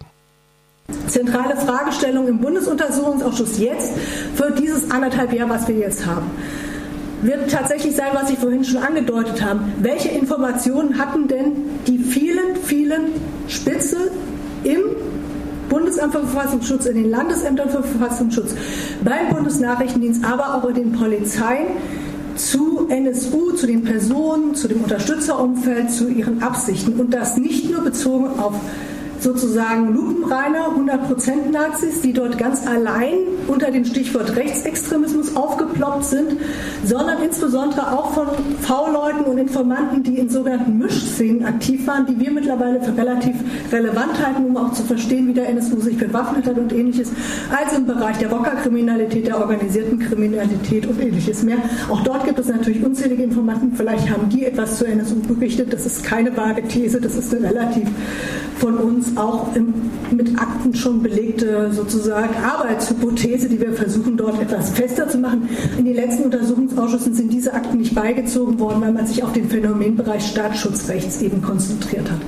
Zentrale 1.08 1.56
Fragestellung 1.56 2.28
im 2.28 2.40
Bundesuntersuchungsausschuss 2.40 3.58
jetzt 3.58 3.92
für 4.34 4.52
dieses 4.52 4.90
anderthalb 4.90 5.32
Jahr, 5.32 5.48
was 5.48 5.66
wir 5.66 5.76
jetzt 5.76 6.06
haben, 6.06 6.30
wird 7.22 7.50
tatsächlich 7.50 7.96
sein, 7.96 8.10
was 8.12 8.30
ich 8.30 8.38
vorhin 8.38 8.64
schon 8.64 8.82
angedeutet 8.82 9.42
habe. 9.44 9.60
Welche 9.80 10.10
Informationen 10.10 10.98
hatten 10.98 11.26
denn 11.26 11.52
die 11.86 11.98
vielen, 11.98 12.56
vielen 12.62 13.12
Spitze 13.48 13.96
im 14.62 14.80
Bundesamt 15.68 16.12
für 16.12 16.20
Verfassungsschutz, 16.20 16.86
in 16.86 16.94
den 16.94 17.10
Landesämtern 17.10 17.68
für 17.68 17.82
Verfassungsschutz, 17.82 18.54
beim 19.02 19.30
Bundesnachrichtendienst, 19.30 20.24
aber 20.24 20.54
auch 20.54 20.68
in 20.68 20.74
den 20.74 20.92
Polizeien 20.92 21.66
zu 22.36 22.86
NSU, 22.88 23.52
zu 23.52 23.66
den 23.66 23.84
Personen, 23.84 24.54
zu 24.54 24.68
dem 24.68 24.82
Unterstützerumfeld, 24.82 25.90
zu 25.90 26.08
ihren 26.08 26.42
Absichten. 26.42 27.00
Und 27.00 27.12
das 27.12 27.36
nicht 27.36 27.70
nur 27.70 27.82
bezogen 27.82 28.38
auf 28.38 28.54
sozusagen 29.26 29.92
lupenreine 29.92 30.58
100% 30.76 31.50
Nazis, 31.50 32.00
die 32.00 32.12
dort 32.12 32.38
ganz 32.38 32.64
allein 32.64 33.14
unter 33.48 33.72
dem 33.72 33.84
Stichwort 33.84 34.36
Rechtsextremismus 34.36 35.34
aufgeploppt 35.34 36.04
sind, 36.04 36.36
sondern 36.84 37.20
insbesondere 37.20 37.92
auch 37.92 38.12
von 38.12 38.28
V-Leuten 38.60 39.24
und 39.24 39.38
Informanten, 39.38 40.04
die 40.04 40.18
in 40.18 40.28
sogenannten 40.28 40.78
Mischszenen 40.78 41.44
aktiv 41.44 41.84
waren, 41.88 42.06
die 42.06 42.20
wir 42.20 42.30
mittlerweile 42.30 42.80
für 42.80 42.96
relativ 42.96 43.34
relevant 43.72 44.24
halten, 44.24 44.44
um 44.44 44.56
auch 44.56 44.72
zu 44.72 44.84
verstehen, 44.84 45.26
wie 45.26 45.34
der 45.34 45.48
NSU 45.48 45.80
sich 45.80 45.98
bewaffnet 45.98 46.46
hat 46.46 46.56
und 46.56 46.72
ähnliches, 46.72 47.10
also 47.50 47.78
im 47.78 47.86
Bereich 47.86 48.18
der 48.18 48.30
Rockerkriminalität, 48.30 49.26
der 49.26 49.40
organisierten 49.40 49.98
Kriminalität 49.98 50.86
und 50.86 51.02
ähnliches 51.02 51.42
mehr. 51.42 51.58
Auch 51.90 52.02
dort 52.02 52.24
gibt 52.26 52.38
es 52.38 52.46
natürlich 52.46 52.84
unzählige 52.84 53.24
Informanten, 53.24 53.72
vielleicht 53.74 54.08
haben 54.08 54.28
die 54.28 54.44
etwas 54.44 54.78
zur 54.78 54.86
NSU 54.86 55.16
berichtet, 55.16 55.72
das 55.72 55.84
ist 55.84 56.04
keine 56.04 56.36
vage 56.36 56.62
These, 56.62 57.00
das 57.00 57.16
ist 57.16 57.32
relativ 57.32 57.88
von 58.58 58.76
uns 58.78 59.15
auch 59.16 59.54
im, 59.54 59.74
mit 60.10 60.38
Akten 60.38 60.74
schon 60.74 61.02
belegte 61.02 61.72
sozusagen 61.72 62.34
Arbeitshypothese, 62.42 63.48
die 63.48 63.60
wir 63.60 63.72
versuchen 63.72 64.16
dort 64.16 64.40
etwas 64.40 64.70
fester 64.70 65.08
zu 65.08 65.18
machen. 65.18 65.48
In 65.78 65.84
den 65.84 65.94
letzten 65.94 66.24
Untersuchungsausschüssen 66.24 67.14
sind 67.14 67.32
diese 67.32 67.54
Akten 67.54 67.78
nicht 67.78 67.94
beigezogen 67.94 68.58
worden, 68.58 68.80
weil 68.80 68.92
man 68.92 69.06
sich 69.06 69.22
auf 69.22 69.32
den 69.32 69.48
Phänomenbereich 69.48 70.26
Staatsschutzrechts 70.26 71.22
eben 71.22 71.42
konzentriert 71.42 72.10
hat. 72.10 72.20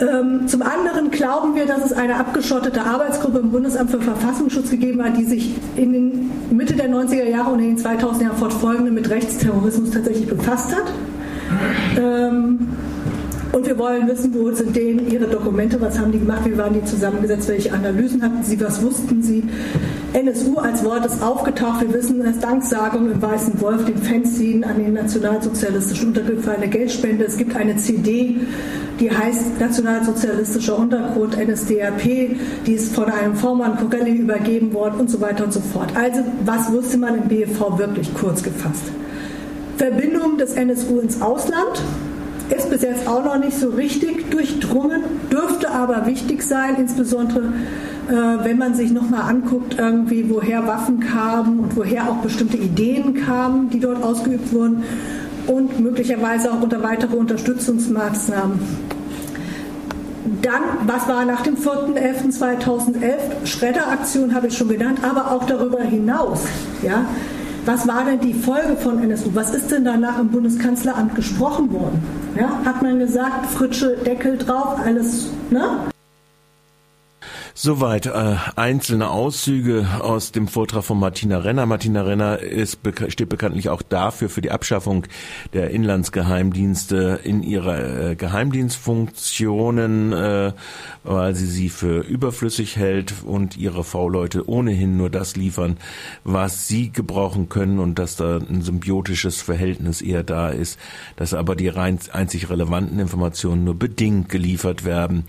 Ähm, 0.00 0.48
zum 0.48 0.62
anderen 0.62 1.10
glauben 1.10 1.54
wir, 1.54 1.66
dass 1.66 1.84
es 1.84 1.92
eine 1.92 2.16
abgeschottete 2.16 2.82
Arbeitsgruppe 2.82 3.38
im 3.38 3.52
Bundesamt 3.52 3.90
für 3.90 4.00
Verfassungsschutz 4.00 4.70
gegeben 4.70 5.02
hat, 5.04 5.16
die 5.16 5.24
sich 5.24 5.54
in 5.76 5.92
den 5.92 6.30
Mitte 6.50 6.74
der 6.74 6.90
90er 6.90 7.28
Jahre 7.28 7.52
und 7.52 7.60
in 7.60 7.76
den 7.76 7.84
2000er 7.84 8.22
Jahren 8.22 8.36
fortfolgenden 8.36 8.94
mit 8.94 9.08
Rechtsterrorismus 9.08 9.90
tatsächlich 9.90 10.26
befasst 10.26 10.74
hat. 10.74 10.92
Ähm, 11.96 12.68
und 13.54 13.66
wir 13.66 13.78
wollen 13.78 14.08
wissen, 14.08 14.34
wo 14.34 14.50
sind 14.50 14.74
denen 14.74 15.08
ihre 15.10 15.28
Dokumente, 15.28 15.80
was 15.80 15.96
haben 15.96 16.10
die 16.10 16.18
gemacht, 16.18 16.44
wie 16.44 16.58
waren 16.58 16.74
die 16.74 16.84
zusammengesetzt, 16.84 17.48
welche 17.48 17.72
Analysen 17.72 18.20
hatten 18.20 18.42
sie, 18.42 18.60
was 18.60 18.82
wussten 18.82 19.22
sie. 19.22 19.44
NSU 20.12 20.58
als 20.58 20.84
Wort 20.84 21.06
ist 21.06 21.22
aufgetaucht. 21.22 21.82
Wir 21.82 21.94
wissen, 21.94 22.22
dass 22.22 22.40
Danksagung 22.40 23.12
im 23.12 23.22
Weißen 23.22 23.60
Wolf, 23.60 23.84
dem 23.84 23.98
Fanzine 23.98 24.66
an 24.66 24.78
den 24.78 24.94
nationalsozialistischen 24.94 26.08
Untergrund 26.08 26.40
für 26.44 26.52
eine 26.52 26.66
Geldspende. 26.66 27.24
Es 27.24 27.36
gibt 27.36 27.54
eine 27.54 27.76
CD, 27.76 28.40
die 28.98 29.10
heißt 29.10 29.60
Nationalsozialistischer 29.60 30.76
Untergrund, 30.76 31.36
NSDAP, 31.36 32.02
die 32.66 32.72
ist 32.72 32.92
von 32.92 33.04
einem 33.04 33.36
Vormann 33.36 33.76
Corelli 33.76 34.16
übergeben 34.16 34.72
worden 34.72 35.00
und 35.00 35.10
so 35.10 35.20
weiter 35.20 35.44
und 35.44 35.52
so 35.52 35.60
fort. 35.60 35.90
Also, 35.94 36.22
was 36.44 36.72
wusste 36.72 36.98
man 36.98 37.16
im 37.16 37.28
BFV 37.28 37.78
wirklich 37.78 38.12
kurz 38.14 38.42
gefasst? 38.42 38.82
Verbindung 39.76 40.38
des 40.38 40.54
NSU 40.54 40.98
ins 40.98 41.20
Ausland, 41.20 41.82
ist 42.50 42.70
bis 42.70 42.82
jetzt 42.82 43.06
auch 43.06 43.24
noch 43.24 43.38
nicht 43.38 43.58
so 43.58 43.70
richtig 43.70 44.30
durchdrungen, 44.30 45.02
dürfte 45.30 45.70
aber 45.70 46.06
wichtig 46.06 46.42
sein, 46.42 46.76
insbesondere 46.76 47.52
äh, 48.08 48.12
wenn 48.44 48.58
man 48.58 48.74
sich 48.74 48.90
nochmal 48.90 49.22
anguckt, 49.22 49.76
irgendwie, 49.78 50.28
woher 50.28 50.66
Waffen 50.66 51.00
kamen 51.00 51.60
und 51.60 51.76
woher 51.76 52.10
auch 52.10 52.16
bestimmte 52.16 52.58
Ideen 52.58 53.14
kamen, 53.14 53.70
die 53.70 53.80
dort 53.80 54.02
ausgeübt 54.02 54.52
wurden 54.52 54.82
und 55.46 55.80
möglicherweise 55.80 56.52
auch 56.52 56.60
unter 56.60 56.82
weitere 56.82 57.16
Unterstützungsmaßnahmen. 57.16 58.60
Dann, 60.42 60.62
was 60.86 61.08
war 61.08 61.24
nach 61.24 61.42
dem 61.42 61.56
4.11.2011? 61.56 63.46
Schredderaktion 63.46 64.34
habe 64.34 64.48
ich 64.48 64.56
schon 64.56 64.68
genannt, 64.68 65.00
aber 65.02 65.32
auch 65.32 65.44
darüber 65.44 65.82
hinaus. 65.82 66.40
Ja? 66.82 67.06
Was 67.64 67.88
war 67.88 68.04
denn 68.04 68.20
die 68.20 68.34
Folge 68.34 68.76
von 68.76 69.02
NSU? 69.02 69.30
Was 69.34 69.54
ist 69.54 69.70
denn 69.70 69.84
danach 69.84 70.18
im 70.18 70.28
Bundeskanzleramt 70.28 71.14
gesprochen 71.14 71.72
worden? 71.72 72.02
Ja, 72.36 72.60
hat 72.64 72.82
man 72.82 72.98
gesagt, 72.98 73.46
Fritsche, 73.46 73.96
Deckel 74.04 74.36
drauf, 74.36 74.80
alles, 74.84 75.30
ne? 75.50 75.93
Soweit 77.64 78.04
äh, 78.04 78.36
einzelne 78.56 79.08
Auszüge 79.08 79.86
aus 79.98 80.32
dem 80.32 80.48
Vortrag 80.48 80.84
von 80.84 81.00
Martina 81.00 81.38
Renner. 81.38 81.64
Martina 81.64 82.02
Renner 82.02 82.40
ist, 82.40 82.80
steht 83.08 83.30
bekanntlich 83.30 83.70
auch 83.70 83.80
dafür 83.80 84.28
für 84.28 84.42
die 84.42 84.50
Abschaffung 84.50 85.06
der 85.54 85.70
Inlandsgeheimdienste 85.70 87.20
in 87.24 87.42
ihrer 87.42 88.10
äh, 88.10 88.16
Geheimdienstfunktionen, 88.16 90.12
äh, 90.12 90.52
weil 91.04 91.34
sie 91.34 91.46
sie 91.46 91.70
für 91.70 92.00
überflüssig 92.00 92.76
hält 92.76 93.14
und 93.24 93.56
ihre 93.56 93.82
V-Leute 93.82 94.46
ohnehin 94.46 94.98
nur 94.98 95.08
das 95.08 95.34
liefern, 95.34 95.78
was 96.22 96.68
sie 96.68 96.92
gebrauchen 96.92 97.48
können 97.48 97.78
und 97.78 97.98
dass 97.98 98.16
da 98.16 98.36
ein 98.36 98.60
symbiotisches 98.60 99.40
Verhältnis 99.40 100.02
eher 100.02 100.22
da 100.22 100.50
ist, 100.50 100.78
dass 101.16 101.32
aber 101.32 101.56
die 101.56 101.68
rein 101.68 101.98
einzig 102.12 102.50
relevanten 102.50 102.98
Informationen 102.98 103.64
nur 103.64 103.78
bedingt 103.78 104.28
geliefert 104.28 104.84
werden 104.84 105.24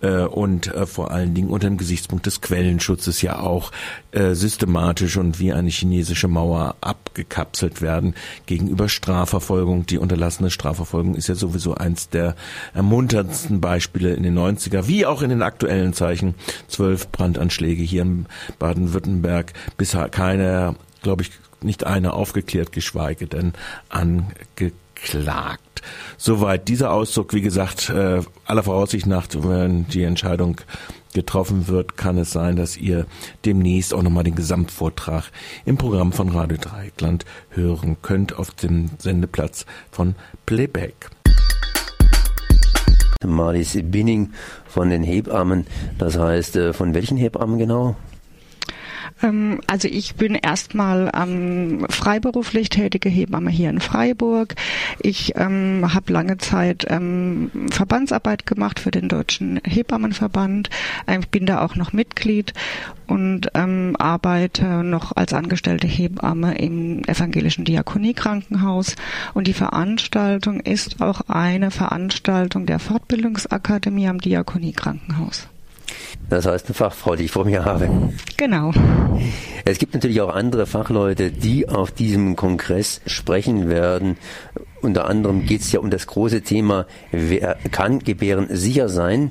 äh, 0.00 0.22
und 0.22 0.74
äh, 0.74 0.84
vor 0.86 1.12
allen 1.12 1.32
Dingen 1.32 1.50
unter 1.50 1.75
dem 1.76 1.78
Gesichtspunkt 1.78 2.26
des 2.26 2.40
Quellenschutzes 2.40 3.22
ja 3.22 3.38
auch 3.38 3.70
äh, 4.12 4.34
systematisch 4.34 5.16
und 5.16 5.38
wie 5.38 5.52
eine 5.52 5.68
chinesische 5.68 6.28
Mauer 6.28 6.76
abgekapselt 6.80 7.82
werden 7.82 8.14
gegenüber 8.46 8.88
Strafverfolgung. 8.88 9.86
Die 9.86 9.98
unterlassene 9.98 10.50
Strafverfolgung 10.50 11.14
ist 11.14 11.28
ja 11.28 11.34
sowieso 11.34 11.74
eins 11.74 12.08
der 12.08 12.34
ermunterndsten 12.74 13.60
Beispiele 13.60 14.14
in 14.14 14.22
den 14.22 14.38
90er, 14.38 14.86
wie 14.88 15.06
auch 15.06 15.22
in 15.22 15.30
den 15.30 15.42
aktuellen 15.42 15.92
Zeichen. 15.92 16.34
Zwölf 16.68 17.08
Brandanschläge 17.08 17.82
hier 17.82 18.02
in 18.02 18.26
Baden-Württemberg, 18.58 19.52
bisher 19.76 20.08
keiner, 20.08 20.74
glaube 21.02 21.22
ich, 21.22 21.30
nicht 21.62 21.84
einer 21.84 22.14
aufgeklärt, 22.14 22.72
geschweige 22.72 23.26
denn 23.26 23.52
angeklagt. 24.96 25.82
Soweit 26.16 26.68
dieser 26.68 26.92
Ausdruck, 26.92 27.34
wie 27.34 27.42
gesagt, 27.42 27.90
äh, 27.90 28.22
aller 28.46 28.62
Voraussicht 28.62 29.06
nach, 29.06 29.28
wenn 29.32 29.86
die 29.88 30.02
Entscheidung 30.02 30.60
getroffen 31.14 31.68
wird, 31.68 31.96
kann 31.96 32.18
es 32.18 32.30
sein, 32.30 32.56
dass 32.56 32.76
ihr 32.76 33.06
demnächst 33.44 33.94
auch 33.94 34.02
nochmal 34.02 34.24
den 34.24 34.34
Gesamtvortrag 34.34 35.24
im 35.64 35.78
Programm 35.78 36.12
von 36.12 36.28
Radio 36.28 36.58
Dreieckland 36.58 37.24
hören 37.50 37.96
könnt 38.02 38.38
auf 38.38 38.50
dem 38.50 38.90
Sendeplatz 38.98 39.64
von 39.90 40.14
Playback. 40.44 41.10
Marlies 43.24 43.78
Binning 43.82 44.32
von 44.66 44.90
den 44.90 45.02
Hebammen. 45.02 45.66
Das 45.98 46.18
heißt, 46.18 46.56
äh, 46.56 46.72
von 46.72 46.94
welchen 46.94 47.16
Hebammen 47.16 47.58
genau? 47.58 47.96
Ähm, 49.22 49.60
also 49.66 49.88
ich 49.88 50.14
bin 50.14 50.34
erstmal 50.34 51.10
ähm, 51.14 51.86
freiberuflich 51.88 52.68
tätige 52.68 53.08
Hebamme 53.08 53.50
hier 53.50 53.70
in 53.70 53.80
Freiburg. 53.80 54.54
Ich 55.00 55.34
ähm, 55.36 55.94
habe 55.94 56.12
lange 56.12 56.38
Zeit 56.38 56.86
ähm, 56.88 57.50
Verbandsarbeit 57.70 58.46
gemacht 58.46 58.80
für 58.80 58.90
den 58.90 59.08
Deutschen 59.08 59.60
Hebammenverband. 59.64 60.70
Ähm, 61.06 61.20
ich 61.20 61.28
bin 61.28 61.46
da 61.46 61.64
auch 61.64 61.76
noch 61.76 61.92
Mitglied 61.92 62.52
und 63.06 63.50
ähm, 63.54 63.96
arbeite 63.98 64.82
noch 64.82 65.12
als 65.14 65.32
angestellte 65.32 65.86
Hebamme 65.86 66.58
im 66.58 67.02
evangelischen 67.04 67.64
Diakoniekrankenhaus. 67.64 68.96
Und 69.34 69.46
die 69.46 69.52
Veranstaltung 69.52 70.60
ist 70.60 71.00
auch 71.00 71.22
eine 71.28 71.70
Veranstaltung 71.70 72.66
der 72.66 72.78
Fortbildungsakademie 72.78 74.08
am 74.08 74.18
Diakoniekrankenhaus. 74.20 75.48
Das 76.28 76.46
heißt 76.46 76.66
eine 76.66 76.74
Fachfrau, 76.74 77.16
die 77.16 77.24
ich 77.24 77.30
vor 77.30 77.44
mir 77.44 77.64
habe. 77.64 77.88
Genau. 78.36 78.72
Es 79.64 79.78
gibt 79.78 79.94
natürlich 79.94 80.20
auch 80.20 80.34
andere 80.34 80.66
Fachleute, 80.66 81.30
die 81.30 81.68
auf 81.68 81.92
diesem 81.92 82.36
Kongress 82.36 83.00
sprechen 83.06 83.68
werden. 83.68 84.16
Unter 84.82 85.06
anderem 85.08 85.46
geht 85.46 85.62
es 85.62 85.72
ja 85.72 85.80
um 85.80 85.90
das 85.90 86.06
große 86.06 86.42
Thema, 86.42 86.86
wer 87.10 87.56
kann 87.70 88.00
Gebären 88.00 88.48
sicher 88.50 88.88
sein 88.88 89.30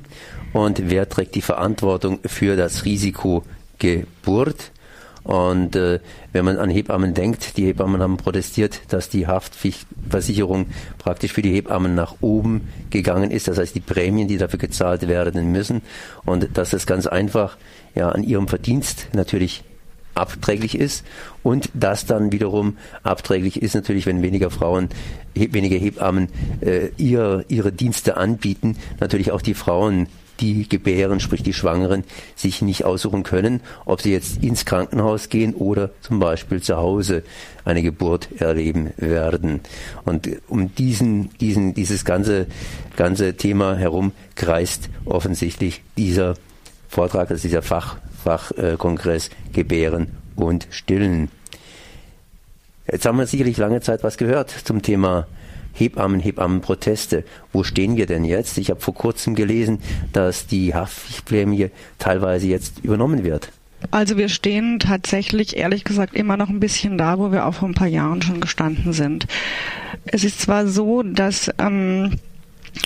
und 0.52 0.90
wer 0.90 1.08
trägt 1.08 1.34
die 1.34 1.42
Verantwortung 1.42 2.18
für 2.24 2.56
das 2.56 2.84
Risiko 2.84 3.42
Geburt. 3.78 4.72
Und 5.26 5.74
äh, 5.74 5.98
wenn 6.32 6.44
man 6.44 6.56
an 6.56 6.70
Hebammen 6.70 7.12
denkt, 7.12 7.56
die 7.56 7.66
Hebammen 7.66 8.00
haben 8.00 8.16
protestiert, 8.16 8.80
dass 8.90 9.08
die 9.08 9.26
Haftpflichtversicherung 9.26 10.66
praktisch 10.98 11.32
für 11.32 11.42
die 11.42 11.52
Hebammen 11.52 11.96
nach 11.96 12.14
oben 12.20 12.68
gegangen 12.90 13.32
ist. 13.32 13.48
Das 13.48 13.58
heißt, 13.58 13.74
die 13.74 13.80
Prämien, 13.80 14.28
die 14.28 14.38
dafür 14.38 14.60
gezahlt 14.60 15.08
werden 15.08 15.50
müssen. 15.50 15.82
Und 16.24 16.56
dass 16.56 16.70
das 16.70 16.86
ganz 16.86 17.08
einfach 17.08 17.56
ja 17.96 18.10
an 18.10 18.22
ihrem 18.22 18.46
Verdienst 18.46 19.08
natürlich 19.14 19.64
abträglich 20.14 20.78
ist 20.78 21.04
und 21.42 21.70
das 21.74 22.06
dann 22.06 22.30
wiederum 22.30 22.78
abträglich 23.02 23.60
ist 23.60 23.74
natürlich, 23.74 24.06
wenn 24.06 24.22
weniger 24.22 24.50
Frauen, 24.50 24.88
weniger 25.34 25.76
Hebammen 25.76 26.28
äh, 26.60 26.88
ihr, 26.96 27.44
ihre 27.48 27.72
Dienste 27.72 28.16
anbieten, 28.16 28.76
natürlich 29.00 29.32
auch 29.32 29.42
die 29.42 29.54
Frauen 29.54 30.06
die 30.40 30.68
Gebären, 30.68 31.20
sprich 31.20 31.42
die 31.42 31.52
Schwangeren, 31.52 32.04
sich 32.34 32.62
nicht 32.62 32.84
aussuchen 32.84 33.22
können, 33.22 33.60
ob 33.84 34.00
sie 34.00 34.12
jetzt 34.12 34.42
ins 34.42 34.64
Krankenhaus 34.64 35.28
gehen 35.28 35.54
oder 35.54 35.90
zum 36.00 36.18
Beispiel 36.18 36.62
zu 36.62 36.76
Hause 36.76 37.22
eine 37.64 37.82
Geburt 37.82 38.28
erleben 38.38 38.92
werden. 38.96 39.60
Und 40.04 40.28
um 40.48 40.74
diesen, 40.74 41.30
diesen, 41.38 41.74
dieses 41.74 42.04
ganze, 42.04 42.46
ganze 42.96 43.36
Thema 43.36 43.76
herum 43.76 44.12
kreist 44.34 44.88
offensichtlich 45.04 45.82
dieser 45.96 46.34
Vortrag, 46.88 47.30
also 47.30 47.42
dieser 47.42 47.62
Fach, 47.62 47.96
Fachkongress 48.24 49.30
Gebären 49.52 50.08
und 50.36 50.66
Stillen. 50.70 51.30
Jetzt 52.90 53.04
haben 53.04 53.18
wir 53.18 53.26
sicherlich 53.26 53.56
lange 53.56 53.80
Zeit 53.80 54.04
was 54.04 54.16
gehört 54.16 54.50
zum 54.50 54.82
Thema 54.82 55.26
Hebammen, 55.76 56.20
Hebammenproteste. 56.20 57.24
Wo 57.52 57.64
stehen 57.64 57.96
wir 57.96 58.06
denn 58.06 58.24
jetzt? 58.24 58.58
Ich 58.58 58.70
habe 58.70 58.80
vor 58.80 58.94
kurzem 58.94 59.34
gelesen, 59.34 59.78
dass 60.12 60.46
die 60.46 60.74
Haftpflichtprämie 60.74 61.70
teilweise 61.98 62.46
jetzt 62.46 62.82
übernommen 62.82 63.24
wird. 63.24 63.52
Also 63.90 64.16
wir 64.16 64.28
stehen 64.28 64.78
tatsächlich, 64.78 65.56
ehrlich 65.56 65.84
gesagt, 65.84 66.14
immer 66.14 66.36
noch 66.36 66.48
ein 66.48 66.60
bisschen 66.60 66.98
da, 66.98 67.18
wo 67.18 67.30
wir 67.30 67.46
auch 67.46 67.54
vor 67.54 67.68
ein 67.68 67.74
paar 67.74 67.86
Jahren 67.86 68.22
schon 68.22 68.40
gestanden 68.40 68.92
sind. 68.92 69.26
Es 70.06 70.24
ist 70.24 70.40
zwar 70.40 70.66
so, 70.66 71.02
dass 71.02 71.50
ähm, 71.58 72.18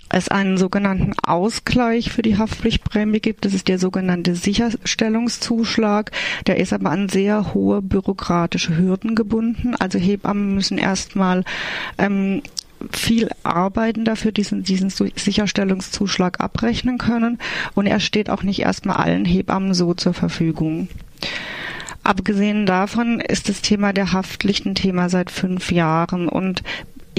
es 0.08 0.28
einen 0.28 0.56
sogenannten 0.56 1.12
Ausgleich 1.22 2.10
für 2.10 2.22
die 2.22 2.38
Haftpflichtprämie 2.38 3.20
gibt. 3.20 3.44
Das 3.44 3.54
ist 3.54 3.68
der 3.68 3.78
sogenannte 3.78 4.34
Sicherstellungszuschlag. 4.34 6.10
Der 6.46 6.58
ist 6.58 6.72
aber 6.72 6.90
an 6.90 7.08
sehr 7.08 7.54
hohe 7.54 7.82
bürokratische 7.82 8.76
Hürden 8.76 9.14
gebunden. 9.14 9.74
Also 9.76 9.98
Hebammen 9.98 10.54
müssen 10.54 10.78
erstmal 10.78 11.44
ähm, 11.98 12.42
viel 12.92 13.30
arbeiten 13.42 14.04
dafür, 14.04 14.32
diesen, 14.32 14.62
diesen 14.62 14.90
Sicherstellungszuschlag 14.90 16.40
abrechnen 16.40 16.98
können. 16.98 17.38
Und 17.74 17.86
er 17.86 18.00
steht 18.00 18.30
auch 18.30 18.42
nicht 18.42 18.60
erstmal 18.60 18.96
allen 18.96 19.24
Hebammen 19.24 19.74
so 19.74 19.94
zur 19.94 20.14
Verfügung. 20.14 20.88
Abgesehen 22.02 22.64
davon 22.64 23.20
ist 23.20 23.48
das 23.48 23.60
Thema 23.60 23.92
der 23.92 24.12
Haftpflicht 24.12 24.64
ein 24.64 24.74
Thema 24.74 25.10
seit 25.10 25.30
fünf 25.30 25.70
Jahren 25.70 26.28
und 26.28 26.62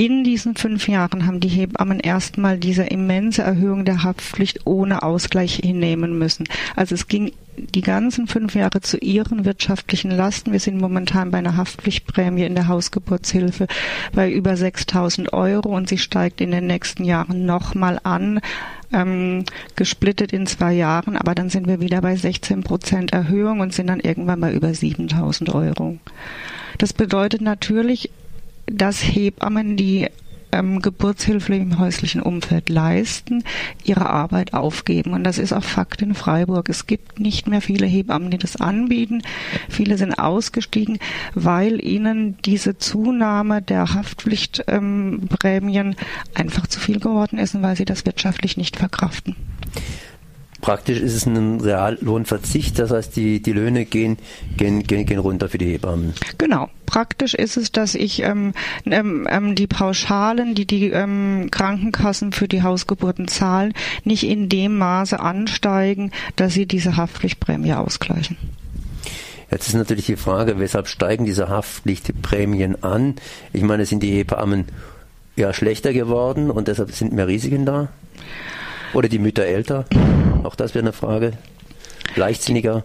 in 0.01 0.23
diesen 0.23 0.55
fünf 0.55 0.87
Jahren 0.87 1.27
haben 1.27 1.39
die 1.39 1.47
Hebammen 1.47 1.99
erstmal 1.99 2.57
diese 2.57 2.81
immense 2.81 3.43
Erhöhung 3.43 3.85
der 3.85 4.01
Haftpflicht 4.01 4.61
ohne 4.65 5.03
Ausgleich 5.03 5.57
hinnehmen 5.63 6.17
müssen. 6.17 6.45
Also 6.75 6.95
es 6.95 7.07
ging 7.07 7.33
die 7.55 7.81
ganzen 7.81 8.25
fünf 8.25 8.55
Jahre 8.55 8.81
zu 8.81 8.97
ihren 8.97 9.45
wirtschaftlichen 9.45 10.09
Lasten. 10.09 10.53
Wir 10.53 10.59
sind 10.59 10.81
momentan 10.81 11.29
bei 11.29 11.37
einer 11.37 11.55
Haftpflichtprämie 11.55 12.45
in 12.45 12.55
der 12.55 12.67
Hausgeburtshilfe 12.67 13.67
bei 14.11 14.31
über 14.31 14.57
6000 14.57 15.33
Euro 15.33 15.69
und 15.69 15.87
sie 15.87 15.99
steigt 15.99 16.41
in 16.41 16.49
den 16.49 16.65
nächsten 16.65 17.03
Jahren 17.03 17.45
nochmal 17.45 17.99
an. 18.01 18.39
Ähm, 18.91 19.45
gesplittet 19.75 20.33
in 20.33 20.47
zwei 20.47 20.73
Jahren, 20.73 21.15
aber 21.15 21.35
dann 21.35 21.49
sind 21.51 21.67
wir 21.67 21.79
wieder 21.79 22.01
bei 22.01 22.15
16 22.15 22.63
Prozent 22.63 23.13
Erhöhung 23.13 23.59
und 23.59 23.71
sind 23.71 23.87
dann 23.87 23.99
irgendwann 23.99 24.41
bei 24.41 24.51
über 24.51 24.73
7000 24.73 25.53
Euro. 25.53 25.97
Das 26.79 26.91
bedeutet 26.91 27.41
natürlich, 27.41 28.09
dass 28.77 29.01
Hebammen, 29.01 29.77
die 29.77 30.07
ähm, 30.51 30.81
Geburtshilfe 30.81 31.55
im 31.55 31.79
häuslichen 31.79 32.21
Umfeld 32.21 32.69
leisten, 32.69 33.43
ihre 33.83 34.09
Arbeit 34.09 34.53
aufgeben. 34.53 35.13
Und 35.13 35.23
das 35.23 35.37
ist 35.37 35.53
auch 35.53 35.63
Fakt 35.63 36.01
in 36.01 36.13
Freiburg. 36.13 36.67
Es 36.69 36.87
gibt 36.87 37.19
nicht 37.19 37.47
mehr 37.47 37.61
viele 37.61 37.85
Hebammen, 37.85 38.31
die 38.31 38.37
das 38.37 38.57
anbieten. 38.57 39.21
Viele 39.69 39.97
sind 39.97 40.13
ausgestiegen, 40.15 40.99
weil 41.33 41.83
ihnen 41.83 42.37
diese 42.43 42.77
Zunahme 42.77 43.61
der 43.61 43.93
Haftpflichtprämien 43.93 45.87
ähm, 45.87 45.95
einfach 46.33 46.67
zu 46.67 46.79
viel 46.79 46.99
geworden 46.99 47.39
ist 47.39 47.55
und 47.55 47.63
weil 47.63 47.75
sie 47.75 47.85
das 47.85 48.05
wirtschaftlich 48.05 48.57
nicht 48.57 48.77
verkraften. 48.77 49.35
Praktisch 50.61 50.99
ist 50.99 51.15
es 51.15 51.25
ein 51.25 51.59
Reallohnverzicht, 51.59 52.77
das 52.77 52.91
heißt, 52.91 53.15
die, 53.15 53.41
die 53.41 53.51
Löhne 53.51 53.85
gehen, 53.85 54.17
gehen, 54.57 54.83
gehen, 54.83 55.05
gehen 55.07 55.19
runter 55.19 55.49
für 55.49 55.57
die 55.57 55.65
Hebammen. 55.65 56.13
Genau. 56.37 56.69
Praktisch 56.85 57.33
ist 57.33 57.55
es, 57.55 57.71
dass 57.71 57.95
ich 57.95 58.21
ähm, 58.21 58.53
ähm, 58.85 59.25
ähm, 59.29 59.55
die 59.55 59.65
Pauschalen, 59.65 60.55
die 60.55 60.67
die 60.67 60.89
ähm, 60.89 61.47
Krankenkassen 61.49 62.33
für 62.33 62.49
die 62.49 62.63
Hausgeburten 62.63 63.29
zahlen, 63.29 63.73
nicht 64.03 64.23
in 64.23 64.49
dem 64.49 64.77
Maße 64.77 65.19
ansteigen, 65.19 66.11
dass 66.35 66.53
sie 66.53 66.65
diese 66.65 66.97
Haftpflichtprämie 66.97 67.73
ausgleichen. 67.73 68.35
Jetzt 69.49 69.69
ist 69.69 69.75
natürlich 69.75 70.05
die 70.05 70.17
Frage, 70.17 70.59
weshalb 70.59 70.89
steigen 70.89 71.25
diese 71.25 71.47
Haftpflichtprämien 71.47 72.83
an? 72.83 73.15
Ich 73.53 73.63
meine, 73.63 73.85
sind 73.85 74.03
die 74.03 74.11
Hebammen 74.11 74.65
ja 75.37 75.53
schlechter 75.53 75.93
geworden 75.93 76.51
und 76.51 76.67
deshalb 76.67 76.91
sind 76.91 77.13
mehr 77.13 77.27
Risiken 77.27 77.65
da? 77.65 77.87
Oder 78.93 79.07
die 79.07 79.19
Mütter 79.19 79.45
älter? 79.45 79.85
Auch 80.43 80.55
das 80.55 80.73
wäre 80.73 80.83
eine 80.83 80.93
Frage. 80.93 81.33
Leichtsinniger. 82.15 82.83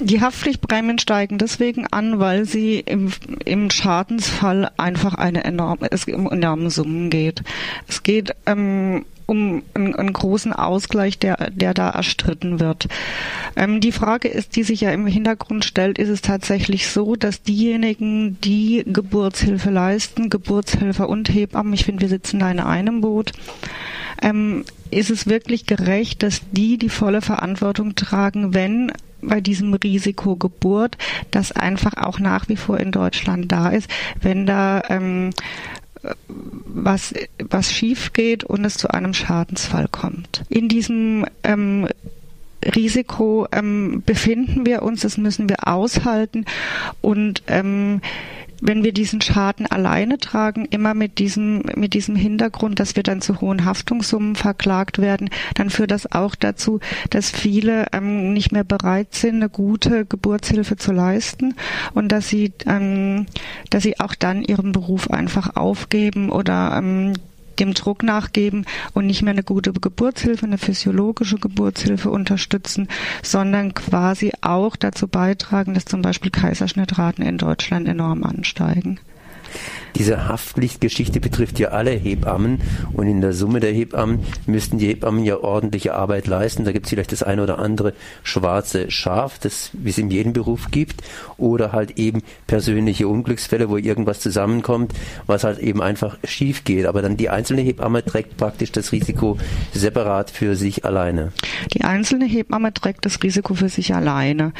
Die 0.00 0.20
Haftpflichtprämien 0.20 1.00
steigen 1.00 1.38
deswegen 1.38 1.86
an, 1.88 2.20
weil 2.20 2.44
sie 2.44 2.78
im, 2.78 3.10
im 3.44 3.68
Schadensfall 3.70 4.70
einfach 4.76 5.14
eine 5.14 5.42
enorme, 5.42 5.88
es 5.90 6.04
um 6.04 6.30
enorme 6.30 6.70
Summen 6.70 7.10
geht. 7.10 7.42
Es 7.88 8.04
geht 8.04 8.32
ähm, 8.46 9.04
um 9.26 9.64
einen, 9.74 9.96
einen, 9.96 10.12
großen 10.12 10.52
Ausgleich, 10.52 11.18
der, 11.18 11.50
der 11.50 11.74
da 11.74 11.90
erstritten 11.90 12.60
wird. 12.60 12.86
Ähm, 13.56 13.80
die 13.80 13.90
Frage 13.90 14.28
ist, 14.28 14.54
die 14.54 14.62
sich 14.62 14.82
ja 14.82 14.92
im 14.92 15.06
Hintergrund 15.06 15.64
stellt, 15.64 15.98
ist 15.98 16.08
es 16.08 16.22
tatsächlich 16.22 16.88
so, 16.88 17.16
dass 17.16 17.42
diejenigen, 17.42 18.40
die 18.40 18.84
Geburtshilfe 18.86 19.70
leisten, 19.70 20.30
Geburtshelfer 20.30 21.08
und 21.08 21.28
Hebammen, 21.28 21.74
ich 21.74 21.84
finde, 21.84 22.02
wir 22.02 22.08
sitzen 22.08 22.38
da 22.38 22.50
in 22.50 22.60
einem 22.60 23.00
Boot, 23.00 23.32
ähm, 24.22 24.64
ist 24.90 25.10
es 25.10 25.26
wirklich 25.26 25.66
gerecht, 25.66 26.22
dass 26.22 26.40
die 26.52 26.78
die 26.78 26.88
volle 26.88 27.20
Verantwortung 27.20 27.94
tragen, 27.94 28.54
wenn 28.54 28.92
bei 29.20 29.40
diesem 29.40 29.74
Risiko 29.74 30.36
Geburt, 30.36 30.96
das 31.30 31.52
einfach 31.52 31.94
auch 31.96 32.18
nach 32.18 32.48
wie 32.48 32.56
vor 32.56 32.78
in 32.78 32.92
Deutschland 32.92 33.50
da 33.50 33.68
ist, 33.70 33.90
wenn 34.20 34.46
da 34.46 34.82
ähm, 34.88 35.30
was, 36.66 37.14
was 37.38 37.72
schief 37.72 38.12
geht 38.12 38.44
und 38.44 38.64
es 38.64 38.74
zu 38.74 38.88
einem 38.88 39.14
Schadensfall 39.14 39.88
kommt. 39.88 40.44
In 40.48 40.68
diesem 40.68 41.26
ähm, 41.42 41.88
Risiko 42.64 43.46
ähm, 43.52 44.02
befinden 44.04 44.66
wir 44.66 44.82
uns, 44.82 45.00
das 45.00 45.16
müssen 45.16 45.48
wir 45.48 45.66
aushalten 45.66 46.44
und 47.00 47.42
ähm, 47.46 48.00
wenn 48.60 48.84
wir 48.84 48.92
diesen 48.92 49.20
Schaden 49.20 49.66
alleine 49.66 50.18
tragen, 50.18 50.66
immer 50.66 50.94
mit 50.94 51.18
diesem, 51.18 51.62
mit 51.76 51.94
diesem 51.94 52.16
Hintergrund, 52.16 52.80
dass 52.80 52.96
wir 52.96 53.02
dann 53.02 53.20
zu 53.20 53.40
hohen 53.40 53.64
Haftungssummen 53.64 54.36
verklagt 54.36 54.98
werden, 54.98 55.30
dann 55.54 55.70
führt 55.70 55.90
das 55.90 56.10
auch 56.10 56.34
dazu, 56.34 56.80
dass 57.10 57.30
viele 57.30 57.86
ähm, 57.92 58.32
nicht 58.32 58.52
mehr 58.52 58.64
bereit 58.64 59.14
sind, 59.14 59.36
eine 59.36 59.48
gute 59.48 60.04
Geburtshilfe 60.04 60.76
zu 60.76 60.92
leisten 60.92 61.54
und 61.94 62.10
dass 62.10 62.28
sie, 62.28 62.52
ähm, 62.66 63.26
dass 63.70 63.82
sie 63.82 64.00
auch 64.00 64.14
dann 64.14 64.42
ihren 64.42 64.72
Beruf 64.72 65.10
einfach 65.10 65.56
aufgeben 65.56 66.30
oder 66.30 66.76
ähm, 66.76 67.12
dem 67.60 67.74
Druck 67.74 68.02
nachgeben 68.02 68.64
und 68.94 69.06
nicht 69.06 69.22
mehr 69.22 69.32
eine 69.32 69.42
gute 69.42 69.72
Geburtshilfe, 69.72 70.46
eine 70.46 70.58
physiologische 70.58 71.38
Geburtshilfe 71.38 72.10
unterstützen, 72.10 72.88
sondern 73.22 73.74
quasi 73.74 74.32
auch 74.40 74.76
dazu 74.76 75.08
beitragen, 75.08 75.74
dass 75.74 75.84
zum 75.84 76.02
Beispiel 76.02 76.30
Kaiserschnittraten 76.30 77.24
in 77.24 77.38
Deutschland 77.38 77.88
enorm 77.88 78.24
ansteigen. 78.24 79.00
Diese 79.96 80.28
Haftpflichtgeschichte 80.28 81.18
betrifft 81.18 81.58
ja 81.58 81.68
alle 81.68 81.90
Hebammen 81.90 82.60
und 82.92 83.06
in 83.06 83.20
der 83.20 83.32
Summe 83.32 83.60
der 83.60 83.72
Hebammen 83.72 84.20
müssten 84.46 84.78
die 84.78 84.86
Hebammen 84.86 85.24
ja 85.24 85.38
ordentliche 85.38 85.94
Arbeit 85.94 86.26
leisten. 86.26 86.64
Da 86.64 86.72
gibt 86.72 86.86
es 86.86 86.90
vielleicht 86.90 87.10
das 87.12 87.22
eine 87.22 87.42
oder 87.42 87.58
andere 87.58 87.94
schwarze 88.22 88.90
Schaf, 88.90 89.38
das 89.38 89.70
wie 89.72 89.90
es 89.90 89.98
in 89.98 90.10
jedem 90.10 90.32
Beruf 90.32 90.70
gibt, 90.70 91.02
oder 91.36 91.72
halt 91.72 91.98
eben 91.98 92.22
persönliche 92.46 93.08
Unglücksfälle, 93.08 93.68
wo 93.70 93.76
irgendwas 93.76 94.20
zusammenkommt, 94.20 94.92
was 95.26 95.44
halt 95.44 95.58
eben 95.58 95.82
einfach 95.82 96.16
schief 96.22 96.64
geht. 96.64 96.86
Aber 96.86 97.02
dann 97.02 97.16
die 97.16 97.28
einzelne 97.28 97.62
Hebamme 97.62 98.04
trägt 98.04 98.36
praktisch 98.36 98.70
das 98.72 98.92
Risiko 98.92 99.38
separat 99.72 100.30
für 100.30 100.54
sich 100.54 100.84
alleine. 100.84 101.32
Die 101.74 101.82
einzelne 101.82 102.26
Hebamme 102.26 102.72
trägt 102.72 103.04
das 103.04 103.22
Risiko 103.22 103.54
für 103.54 103.68
sich 103.68 103.94
alleine. 103.94 104.52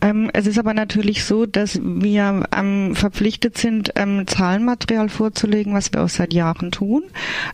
Ähm, 0.00 0.30
es 0.32 0.46
ist 0.46 0.58
aber 0.58 0.72
natürlich 0.72 1.24
so, 1.24 1.46
dass 1.46 1.80
wir 1.82 2.44
ähm, 2.56 2.94
verpflichtet 2.94 3.58
sind, 3.58 3.92
ähm, 3.96 4.26
Zahlenmaterial 4.28 5.08
vorzulegen, 5.08 5.74
was 5.74 5.92
wir 5.92 6.02
auch 6.02 6.08
seit 6.08 6.32
Jahren 6.32 6.70
tun. 6.70 7.02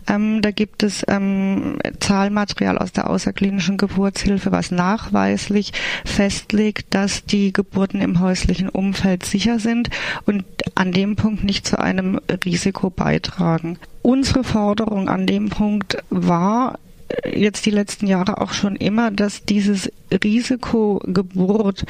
Ähm, 0.07 0.41
da 0.41 0.51
gibt 0.51 0.83
es 0.83 1.03
ähm, 1.07 1.77
Zahlenmaterial 1.99 2.77
aus 2.77 2.91
der 2.91 3.09
außerklinischen 3.09 3.77
Geburtshilfe, 3.77 4.51
was 4.51 4.71
nachweislich 4.71 5.71
festlegt, 6.05 6.93
dass 6.93 7.25
die 7.25 7.53
Geburten 7.53 8.01
im 8.01 8.19
häuslichen 8.19 8.69
Umfeld 8.69 9.25
sicher 9.25 9.59
sind 9.59 9.89
und 10.25 10.45
an 10.75 10.91
dem 10.91 11.15
Punkt 11.15 11.43
nicht 11.43 11.65
zu 11.65 11.79
einem 11.79 12.19
Risiko 12.43 12.89
beitragen. 12.89 13.77
Unsere 14.01 14.43
Forderung 14.43 15.09
an 15.09 15.25
dem 15.25 15.49
Punkt 15.49 15.97
war, 16.09 16.77
äh, 17.07 17.39
jetzt 17.39 17.65
die 17.65 17.71
letzten 17.71 18.07
Jahre 18.07 18.41
auch 18.41 18.53
schon 18.53 18.75
immer, 18.75 19.11
dass 19.11 19.45
dieses 19.45 19.91
Risiko 20.11 21.01
Geburt 21.05 21.85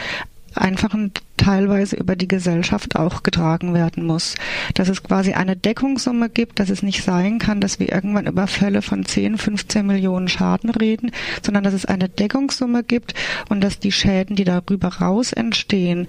einfach 0.54 0.94
ein 0.94 1.12
teilweise 1.38 1.96
über 1.96 2.16
die 2.16 2.28
Gesellschaft 2.28 2.96
auch 2.96 3.24
getragen 3.24 3.74
werden 3.74 4.06
muss. 4.06 4.36
Dass 4.74 4.90
es 4.90 5.04
quasi 5.04 5.34
eine 5.34 5.56
Deckungssumme 5.56 6.30
gibt, 6.30 6.60
dass 6.60 6.70
es 6.70 6.84
nicht 6.84 7.04
sein 7.04 7.40
kann, 7.40 7.62
dass 7.62 7.80
wir 7.80 7.92
irgendwann 7.92 8.28
über 8.28 8.48
Fälle 8.48 8.82
von 8.82 9.06
10, 9.06 9.38
15 9.38 9.86
Millionen 9.86 10.28
Schaden 10.28 10.70
reden, 10.70 11.12
sondern 11.44 11.64
dass 11.64 11.74
es 11.74 11.86
eine 11.86 12.10
Deckungssumme 12.10 12.84
gibt 12.84 13.14
und 13.50 13.62
dass 13.62 13.80
die 13.80 13.92
Schäden, 13.92 14.36
die 14.36 14.44
darüber 14.44 14.88
raus 14.88 15.34
entstehen, 15.34 16.08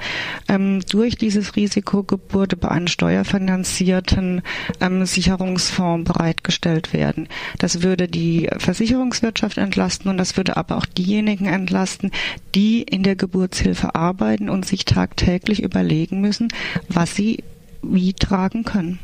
ähm, 0.49 0.81
durch 0.89 1.17
dieses 1.17 1.57
Risikogeburt 1.57 2.53
über 2.53 2.71
einen 2.71 2.89
steuerfinanzierten 2.89 4.43
ähm, 4.81 5.07
Sicherungsfonds 5.07 6.11
bereitgestellt 6.11 6.93
werden. 6.93 7.29
Das 7.59 7.83
würde 7.83 8.09
die 8.09 8.49
Versicherungswirtschaft 8.59 9.59
entlasten 9.59 10.11
und 10.11 10.19
das 10.19 10.37
würde 10.37 10.57
aber 10.57 10.77
auch 10.77 10.87
diejenigen 10.87 11.47
entlasten, 11.47 12.11
die 12.55 12.83
in 12.83 13.03
der 13.03 13.17
Geburtshilfe 13.17 13.95
arbeiten 13.95 14.49
und 14.49 14.65
sich 14.65 14.85
tagtäglich 14.85 15.16
tagtäglich 15.17 15.63
überlegen 15.63 16.21
müssen, 16.21 16.49
was 16.89 17.15
sie 17.15 17.43
wie 17.83 18.13
tragen 18.13 18.65
können. 18.65 18.99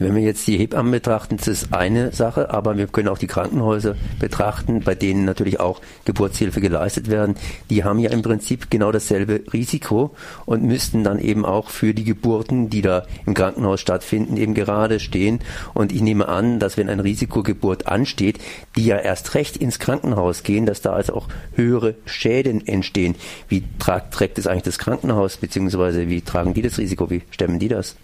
Wenn 0.00 0.14
wir 0.14 0.22
jetzt 0.22 0.46
die 0.46 0.56
Hebammen 0.56 0.92
betrachten, 0.92 1.36
das 1.36 1.46
ist 1.46 1.74
eine 1.74 2.10
Sache, 2.12 2.48
aber 2.48 2.78
wir 2.78 2.86
können 2.86 3.08
auch 3.08 3.18
die 3.18 3.26
Krankenhäuser 3.26 3.96
betrachten, 4.18 4.80
bei 4.80 4.94
denen 4.94 5.26
natürlich 5.26 5.60
auch 5.60 5.82
Geburtshilfe 6.06 6.62
geleistet 6.62 7.10
werden. 7.10 7.34
Die 7.68 7.84
haben 7.84 7.98
ja 7.98 8.08
im 8.08 8.22
Prinzip 8.22 8.70
genau 8.70 8.92
dasselbe 8.92 9.42
Risiko 9.52 10.16
und 10.46 10.62
müssten 10.62 11.04
dann 11.04 11.18
eben 11.18 11.44
auch 11.44 11.68
für 11.68 11.92
die 11.92 12.04
Geburten, 12.04 12.70
die 12.70 12.80
da 12.80 13.04
im 13.26 13.34
Krankenhaus 13.34 13.82
stattfinden, 13.82 14.38
eben 14.38 14.54
gerade 14.54 15.00
stehen. 15.00 15.40
Und 15.74 15.92
ich 15.92 16.00
nehme 16.00 16.30
an, 16.30 16.60
dass 16.60 16.78
wenn 16.78 16.88
eine 16.88 17.04
Risikogeburt 17.04 17.86
ansteht, 17.86 18.38
die 18.76 18.86
ja 18.86 18.96
erst 18.96 19.34
recht 19.34 19.58
ins 19.58 19.78
Krankenhaus 19.78 20.44
gehen, 20.44 20.64
dass 20.64 20.80
da 20.80 20.94
also 20.94 21.12
auch 21.12 21.28
höhere 21.56 21.94
Schäden 22.06 22.66
entstehen. 22.66 23.16
Wie 23.50 23.64
trägt 23.78 24.38
es 24.38 24.46
eigentlich 24.46 24.62
das 24.62 24.78
Krankenhaus, 24.78 25.36
beziehungsweise 25.36 26.08
wie 26.08 26.22
tragen 26.22 26.54
die 26.54 26.62
das 26.62 26.78
Risiko? 26.78 27.10
Wie 27.10 27.20
stemmen 27.30 27.58
die 27.58 27.68
das? 27.68 27.96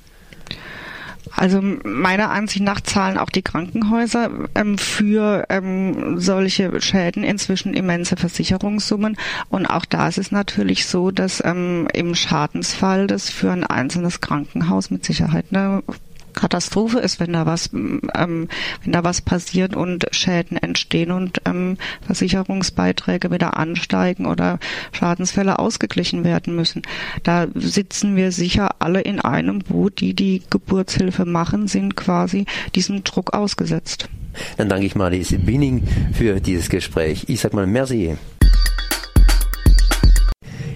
Also 1.34 1.60
meiner 1.62 2.30
Ansicht 2.30 2.62
nach 2.62 2.80
zahlen 2.80 3.18
auch 3.18 3.30
die 3.30 3.42
Krankenhäuser 3.42 4.30
ähm, 4.54 4.78
für 4.78 5.46
ähm, 5.48 6.20
solche 6.20 6.80
Schäden 6.80 7.24
inzwischen 7.24 7.74
immense 7.74 8.16
Versicherungssummen. 8.16 9.16
Und 9.48 9.66
auch 9.66 9.84
da 9.84 10.08
ist 10.08 10.18
es 10.18 10.30
natürlich 10.30 10.86
so, 10.86 11.10
dass 11.10 11.42
ähm, 11.44 11.88
im 11.92 12.14
Schadensfall 12.14 13.06
das 13.06 13.30
für 13.30 13.50
ein 13.50 13.64
einzelnes 13.64 14.20
Krankenhaus 14.20 14.90
mit 14.90 15.04
Sicherheit 15.04 15.46
eine 15.50 15.82
Katastrophe 16.36 17.00
ist, 17.00 17.18
wenn 17.18 17.32
da 17.32 17.46
was, 17.46 17.72
ähm, 17.72 18.00
wenn 18.84 18.92
da 18.92 19.02
was 19.02 19.20
passiert 19.20 19.74
und 19.74 20.06
Schäden 20.12 20.56
entstehen 20.56 21.10
und 21.10 21.40
ähm, 21.46 21.78
Versicherungsbeiträge 22.02 23.32
wieder 23.32 23.56
ansteigen 23.56 24.26
oder 24.26 24.60
Schadensfälle 24.92 25.58
ausgeglichen 25.58 26.22
werden 26.22 26.54
müssen. 26.54 26.82
Da 27.24 27.48
sitzen 27.54 28.14
wir 28.14 28.30
sicher 28.30 28.76
alle 28.78 29.00
in 29.00 29.20
einem 29.20 29.60
Boot, 29.60 30.00
die 30.00 30.14
die 30.14 30.42
Geburtshilfe 30.50 31.24
machen, 31.24 31.66
sind 31.66 31.96
quasi 31.96 32.44
diesem 32.74 33.02
Druck 33.02 33.34
ausgesetzt. 33.34 34.08
Dann 34.58 34.68
danke 34.68 34.86
ich 34.86 34.94
Marliese 34.94 35.38
Binning 35.38 35.82
für 36.12 36.40
dieses 36.40 36.68
Gespräch. 36.68 37.24
Ich 37.28 37.40
sag 37.40 37.54
mal 37.54 37.66
merci. 37.66 38.16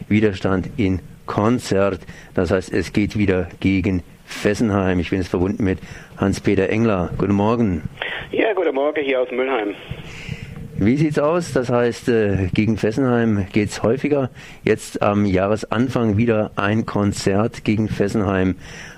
Widerstand 0.08 0.70
in 0.76 1.00
Konzert. 1.26 2.00
Das 2.34 2.50
heißt, 2.50 2.72
es 2.72 2.92
geht 2.92 3.16
wieder 3.16 3.48
gegen 3.60 4.02
Fessenheim. 4.30 5.00
Ich 5.00 5.10
bin 5.10 5.18
jetzt 5.18 5.28
verbunden 5.28 5.64
mit 5.64 5.78
Hans-Peter 6.16 6.68
Engler. 6.68 7.10
Guten 7.18 7.34
Morgen. 7.34 7.82
Ja, 8.30 8.52
guten 8.54 8.74
Morgen 8.74 9.02
hier 9.04 9.20
aus 9.20 9.30
Müllheim. 9.30 9.74
Wie 10.76 10.96
sieht's 10.96 11.18
aus? 11.18 11.52
Das 11.52 11.68
heißt, 11.68 12.08
äh, 12.08 12.48
gegen 12.54 12.78
Fessenheim 12.78 13.46
geht's 13.52 13.82
häufiger. 13.82 14.30
Jetzt 14.64 15.02
am 15.02 15.26
Jahresanfang 15.26 16.16
wieder 16.16 16.52
ein 16.56 16.86
Konzert 16.86 17.64
gegen 17.64 17.88
Fessenheim. 17.88 18.56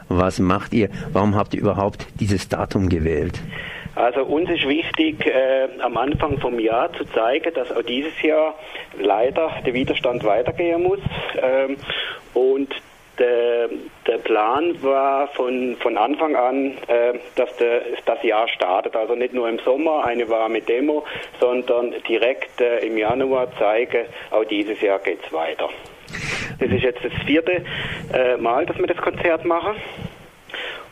Was 0.08 0.38
macht 0.38 0.74
ihr? 0.74 0.90
Warum 1.12 1.34
habt 1.34 1.54
ihr 1.54 1.60
überhaupt 1.60 2.06
dieses 2.20 2.48
Datum 2.48 2.88
gewählt? 2.88 3.40
Also 3.94 4.22
uns 4.22 4.48
ist 4.48 4.66
wichtig, 4.68 5.26
äh, 5.26 5.68
am 5.80 5.96
Anfang 5.96 6.38
vom 6.38 6.58
Jahr 6.60 6.92
zu 6.92 7.04
zeigen, 7.06 7.52
dass 7.54 7.72
auch 7.72 7.82
dieses 7.82 8.20
Jahr 8.22 8.54
leider 8.98 9.50
der 9.66 9.74
Widerstand 9.74 10.22
weitergehen 10.24 10.82
muss. 10.82 11.00
Ähm, 11.42 11.76
und 12.32 12.68
der, 13.18 13.68
der 14.06 14.18
Plan 14.18 14.82
war 14.82 15.28
von, 15.28 15.76
von 15.80 15.96
Anfang 15.96 16.34
an, 16.34 16.78
äh, 16.88 17.18
dass 17.36 17.54
der, 17.56 17.82
das 18.04 18.22
Jahr 18.22 18.48
startet. 18.48 18.96
Also 18.96 19.14
nicht 19.14 19.34
nur 19.34 19.48
im 19.48 19.58
Sommer 19.60 20.04
eine 20.04 20.28
warme 20.28 20.60
Demo, 20.60 21.04
sondern 21.40 21.94
direkt 22.08 22.60
äh, 22.60 22.78
im 22.78 22.96
Januar 22.96 23.48
zeigen, 23.58 24.06
auch 24.30 24.44
dieses 24.44 24.80
Jahr 24.80 24.98
geht 24.98 25.20
es 25.24 25.32
weiter. 25.32 25.68
Das 26.58 26.70
ist 26.70 26.82
jetzt 26.82 27.04
das 27.04 27.12
vierte 27.26 27.64
äh, 28.12 28.36
Mal, 28.36 28.66
dass 28.66 28.78
wir 28.78 28.86
das 28.86 28.98
Konzert 28.98 29.44
machen. 29.44 29.76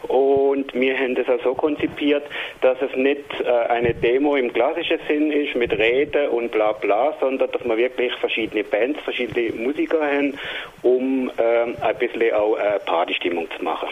Und 0.08 0.72
wir 0.74 0.96
haben 0.96 1.14
das 1.14 1.28
auch 1.28 1.42
so 1.42 1.54
konzipiert, 1.54 2.24
dass 2.60 2.80
es 2.80 2.94
nicht 2.96 3.24
äh, 3.40 3.48
eine 3.68 3.94
Demo 3.94 4.36
im 4.36 4.52
klassischen 4.52 4.98
Sinn 5.08 5.30
ist 5.30 5.54
mit 5.54 5.72
Reden 5.72 6.28
und 6.28 6.50
bla 6.50 6.72
bla, 6.72 7.14
sondern 7.20 7.50
dass 7.50 7.64
wir 7.64 7.76
wirklich 7.76 8.12
verschiedene 8.14 8.64
Bands, 8.64 9.00
verschiedene 9.00 9.52
Musiker 9.52 10.00
haben, 10.00 10.38
um 10.82 11.30
äh, 11.36 11.82
ein 11.82 11.98
bisschen 11.98 12.32
auch 12.34 12.56
äh, 12.56 12.78
Partystimmung 12.84 13.46
zu 13.56 13.64
machen. 13.64 13.88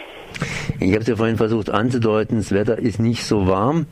Ich 0.81 0.93
habe 0.93 1.01
es 1.01 1.09
ja 1.09 1.17
vorhin 1.17 1.37
versucht 1.37 1.71
anzudeuten, 1.71 2.37
das 2.39 2.55
Wetter 2.55 2.79
ist 2.79 3.01
nicht 3.01 3.25
so 3.25 3.49
warm. 3.49 3.87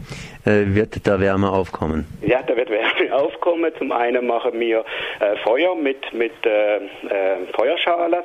Äh, 0.44 0.74
wird 0.76 1.04
da 1.04 1.18
Wärme 1.18 1.50
aufkommen? 1.50 2.06
Ja, 2.22 2.40
da 2.42 2.56
wird 2.56 2.70
Wärme 2.70 3.12
aufkommen. 3.12 3.72
Zum 3.76 3.90
einen 3.90 4.24
machen 4.26 4.52
wir 4.60 4.84
äh, 5.18 5.36
Feuer 5.42 5.74
mit, 5.74 5.98
mit 6.14 6.32
äh, 6.44 6.76
äh 6.76 6.80
Feuerschale 7.56 8.22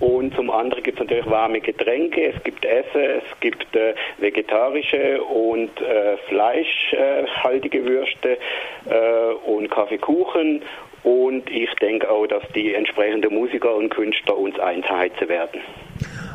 und 0.00 0.34
zum 0.34 0.50
anderen 0.50 0.82
gibt 0.82 0.98
es 0.98 1.04
natürlich 1.04 1.30
warme 1.30 1.60
Getränke, 1.60 2.32
es 2.34 2.42
gibt 2.42 2.64
Essen, 2.64 3.00
es 3.00 3.40
gibt 3.40 3.74
äh, 3.76 3.94
vegetarische 4.18 5.22
und 5.22 5.70
äh, 5.80 6.16
fleischhaltige 6.28 7.84
Würste 7.84 8.38
äh, 8.86 9.50
und 9.50 9.70
Kaffeekuchen. 9.70 10.62
Und 11.04 11.50
ich 11.50 11.70
denke 11.80 12.08
auch, 12.08 12.26
dass 12.26 12.44
die 12.54 12.74
entsprechenden 12.74 13.34
Musiker 13.34 13.74
und 13.74 13.90
Künstler 13.90 14.38
uns 14.38 14.58
einheizen 14.58 15.28
werden 15.28 15.60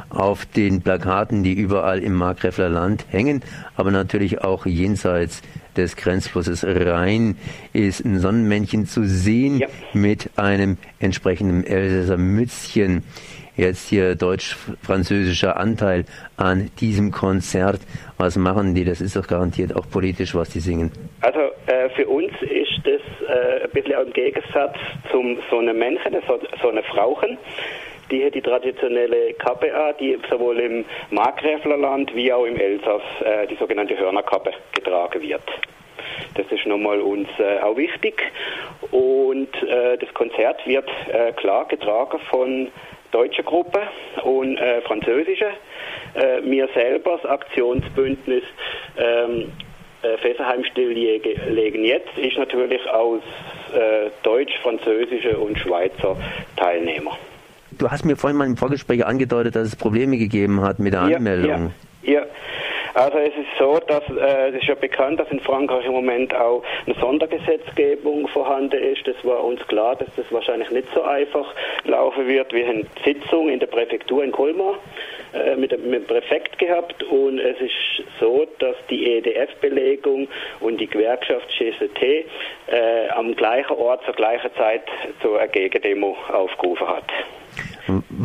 auf 0.10 0.46
den 0.46 0.82
Plakaten, 0.82 1.44
die 1.44 1.54
überall 1.54 2.00
im 2.00 2.14
Markgräfler 2.14 2.70
Land 2.70 3.06
hängen, 3.10 3.44
aber 3.76 3.92
natürlich 3.92 4.42
auch 4.42 4.66
jenseits 4.66 5.42
des 5.76 5.96
Grenzflusses 5.96 6.66
Rhein 6.66 7.38
ist 7.72 8.04
ein 8.04 8.20
Sonnenmännchen 8.20 8.88
zu 8.88 9.04
sehen 9.04 9.60
ja. 9.60 9.68
mit 9.94 10.32
einem 10.36 10.78
entsprechenden 11.00 11.64
Elsässer 11.64 12.18
Mützchen 12.18 13.04
jetzt 13.58 13.90
hier 13.90 14.16
deutsch-französischer 14.16 15.58
Anteil 15.58 16.06
an 16.38 16.72
diesem 16.80 17.12
Konzert. 17.12 17.82
Was 18.18 18.38
machen 18.38 18.76
die? 18.76 18.86
Das 18.86 19.02
ist 19.02 19.16
doch 19.16 19.28
garantiert 19.28 19.76
auch 19.76 19.90
politisch, 19.90 20.34
was 20.36 20.50
die 20.50 20.60
singen. 20.60 20.92
Also 21.22 21.40
äh, 21.66 21.90
für 21.96 22.08
uns 22.08 22.32
ist 22.42 22.80
das 22.84 23.02
äh, 23.28 23.64
ein 23.64 23.70
bisschen 23.72 24.00
im 24.06 24.14
Gegensatz 24.14 24.78
zum 25.12 25.38
so 25.50 25.58
einem 25.60 25.78
Männchen, 25.78 26.16
so, 26.28 26.40
so 26.62 26.70
eine 26.70 26.84
Frauchen 26.84 27.38
die 28.12 28.24
hat 28.24 28.36
die 28.36 28.42
traditionelle 28.42 29.34
Kappe 29.34 29.74
an, 29.74 29.94
die 30.00 30.18
sowohl 30.30 30.60
im 30.60 30.86
Markgräflerland 31.12 32.14
wie 32.16 32.32
auch 32.32 32.46
im 32.46 32.58
Elsass 32.58 33.02
äh, 33.24 33.48
die 33.48 33.56
sogenannte 33.56 33.98
Hörnerkappe 33.98 34.52
getragen 34.74 35.22
wird. 35.22 35.42
Das 36.36 36.46
ist 36.52 36.66
nochmal 36.66 37.02
uns 37.02 37.28
äh, 37.40 37.60
auch 37.60 37.76
wichtig. 37.76 38.22
Und 38.92 39.54
äh, 39.64 39.98
das 39.98 40.14
Konzert 40.14 40.66
wird 40.66 40.90
äh, 41.12 41.32
klar 41.34 41.68
getragen 41.68 42.20
von 42.30 42.70
deutschen 43.12 43.46
Gruppen 43.46 43.82
und 44.24 44.58
äh, 44.58 44.82
französischen. 44.82 45.48
Äh, 46.14 46.42
wir 46.44 46.68
selber, 46.74 47.20
das 47.22 47.30
Aktionsbündnis 47.30 48.44
ähm, 48.98 49.52
äh, 50.02 50.18
Fessenheim 50.18 50.64
stilllegen 50.64 51.84
jetzt, 51.84 52.18
ist 52.18 52.38
natürlich 52.38 52.88
aus 52.90 53.22
äh, 53.74 54.10
deutsch, 54.24 54.54
französischen 54.62 55.36
und 55.36 55.58
Schweizer 55.58 56.16
Teilnehmer. 56.56 57.18
Du 57.72 57.90
hast 57.90 58.06
mir 58.06 58.16
vorhin 58.16 58.38
mal 58.38 58.48
im 58.48 58.58
Vorgespräch 58.58 59.06
angedeutet, 59.06 59.56
dass 59.56 59.68
es 59.68 59.76
Probleme 59.76 60.18
gegeben 60.18 60.62
hat 60.62 60.80
mit 60.80 60.94
der 60.94 61.02
Anmeldung. 61.02 61.74
Ja, 62.04 62.14
ja. 62.14 62.26
Also 62.98 63.20
es 63.20 63.36
ist 63.36 63.60
so, 63.60 63.78
dass 63.86 64.02
äh, 64.10 64.50
es 64.50 64.56
ist 64.56 64.64
ja 64.64 64.74
bekannt, 64.74 65.20
dass 65.20 65.30
in 65.30 65.40
Frankreich 65.40 65.86
im 65.86 65.92
Moment 65.92 66.34
auch 66.34 66.64
eine 66.88 66.96
Sondergesetzgebung 66.96 68.28
vorhanden 68.28 68.82
ist. 68.84 69.08
Das 69.08 69.16
war 69.24 69.44
uns 69.44 69.62
klar, 69.68 69.96
dass 69.96 70.08
das 70.16 70.26
wahrscheinlich 70.32 70.72
nicht 70.72 70.88
so 70.96 71.04
einfach 71.04 71.46
laufen 71.84 72.28
wird. 72.28 72.52
Wir 72.54 72.68
haben 72.68 72.88
Sitzung 73.06 73.50
in 73.50 73.60
der 73.60 73.68
Präfektur 73.68 74.24
in 74.24 74.32
Colmar 74.32 74.80
äh, 75.34 75.56
mit, 75.56 75.74
dem, 75.74 75.88
mit 75.92 76.02
dem 76.02 76.08
Präfekt 76.08 76.58
gehabt 76.58 77.04
und 77.04 77.38
es 77.38 77.62
ist 77.62 78.04
so, 78.20 78.48
dass 78.58 78.76
die 78.90 79.18
EDF-Belegung 79.18 80.28
und 80.62 80.82
die 80.82 80.88
Gewerkschaft 80.88 81.50
GST 81.50 82.02
äh, 82.02 83.10
am 83.10 83.36
gleichen 83.36 83.78
Ort 83.78 84.06
zur 84.06 84.16
gleichen 84.16 84.50
Zeit 84.56 84.82
zur 85.22 85.38
Gegendemo 85.46 86.18
aufgerufen 86.34 86.88
hat. 86.88 87.06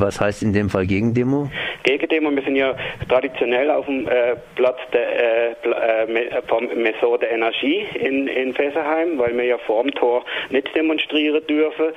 Was 0.03 0.21
heißt 0.21 0.43
in 0.43 0.53
dem 0.53 0.69
Fall 0.69 0.85
Gegendemo? 0.85 1.49
Gegendemo, 1.85 2.35
wir 2.35 2.43
sind 2.43 2.57
ja 2.57 2.75
traditionell 3.09 3.71
auf 3.71 3.87
dem 3.87 4.09
äh, 4.09 4.35
Platz 4.57 4.79
der 4.93 5.53
äh, 5.53 5.53
äh, 5.53 6.43
vom 6.49 6.67
Maison 6.75 7.21
der 7.21 7.31
Energie 7.31 7.87
in, 7.95 8.27
in 8.27 8.53
Fessenheim, 8.53 9.17
weil 9.17 9.37
wir 9.37 9.45
ja 9.45 9.59
vorm 9.59 9.93
Tor 9.93 10.25
nicht 10.51 10.75
demonstrieren 10.75 11.47
dürfen. 11.47 11.93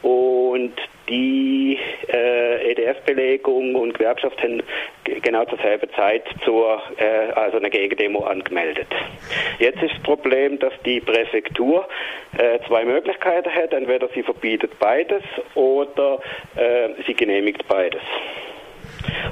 Und 0.00 0.72
die 1.12 1.78
äh, 2.08 2.72
EDF-Belegung 2.72 3.74
und 3.74 3.92
Gewerkschaft 3.92 4.42
haben 4.42 4.62
genau 5.04 5.44
zur 5.44 5.58
selben 5.58 5.90
Zeit 5.94 6.24
zur, 6.44 6.80
äh, 6.96 7.32
also 7.34 7.58
eine 7.58 7.68
Gegendemo 7.68 8.20
angemeldet. 8.24 8.88
Jetzt 9.58 9.82
ist 9.82 9.92
das 9.94 10.02
Problem, 10.02 10.58
dass 10.58 10.72
die 10.86 11.00
Präfektur 11.00 11.86
äh, 12.38 12.58
zwei 12.66 12.84
Möglichkeiten 12.86 13.54
hat. 13.54 13.74
Entweder 13.74 14.08
sie 14.14 14.22
verbietet 14.22 14.78
beides 14.78 15.22
oder 15.54 16.20
äh, 16.56 16.88
sie 17.06 17.14
genehmigt 17.14 17.68
beides. 17.68 18.02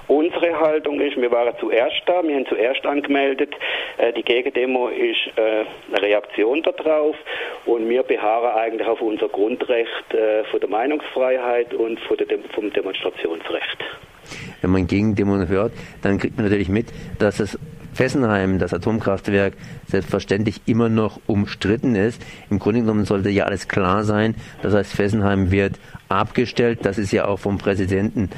Unsere 0.09 0.59
Haltung 0.59 1.01
ist, 1.01 1.17
wir 1.17 1.31
waren 1.31 1.55
zuerst 1.61 2.03
da, 2.07 2.23
wir 2.23 2.35
haben 2.35 2.47
zuerst 2.47 2.85
angemeldet, 2.85 3.55
äh, 3.99 4.13
die 4.13 4.23
Gegendemo 4.23 4.89
ist 4.89 5.31
äh, 5.37 5.65
eine 5.93 6.03
Reaktion 6.03 6.63
darauf 6.63 7.17
und 7.67 7.89
wir 7.89 8.03
beharren 8.03 8.57
eigentlich 8.57 8.89
auf 8.89 9.01
unser 9.01 9.29
Grundrecht 9.29 10.15
äh, 10.15 10.45
von 10.45 10.61
der 10.61 10.69
Meinungsfreiheit 10.69 11.75
und 11.75 11.99
vom 12.01 12.73
Demonstrationsrecht. 12.73 13.79
Wenn 14.61 14.71
man 14.71 14.87
Gegendemo 14.87 15.37
hört, 15.47 15.73
dann 16.03 16.19
kriegt 16.19 16.37
man 16.37 16.47
natürlich 16.47 16.69
mit, 16.69 16.87
dass 17.19 17.41
es 17.41 17.59
Fessenheim, 17.93 18.59
das 18.59 18.73
Atomkraftwerk, 18.73 19.55
selbstverständlich 19.87 20.61
immer 20.67 20.89
noch 20.89 21.21
umstritten 21.27 21.95
ist. 21.95 22.23
Im 22.51 22.59
Grunde 22.59 22.81
genommen 22.81 23.05
sollte 23.05 23.31
ja 23.31 23.45
alles 23.45 23.69
klar 23.69 24.05
sein. 24.05 24.37
Das 24.63 24.75
heißt, 24.75 24.95
Fessenheim 24.95 25.51
wird 25.51 25.79
abgestellt. 26.09 26.81
Das 26.83 26.99
ist 26.99 27.13
ja 27.13 27.27
auch 27.27 27.39
vom 27.39 27.59
Präsidenten 27.59 28.31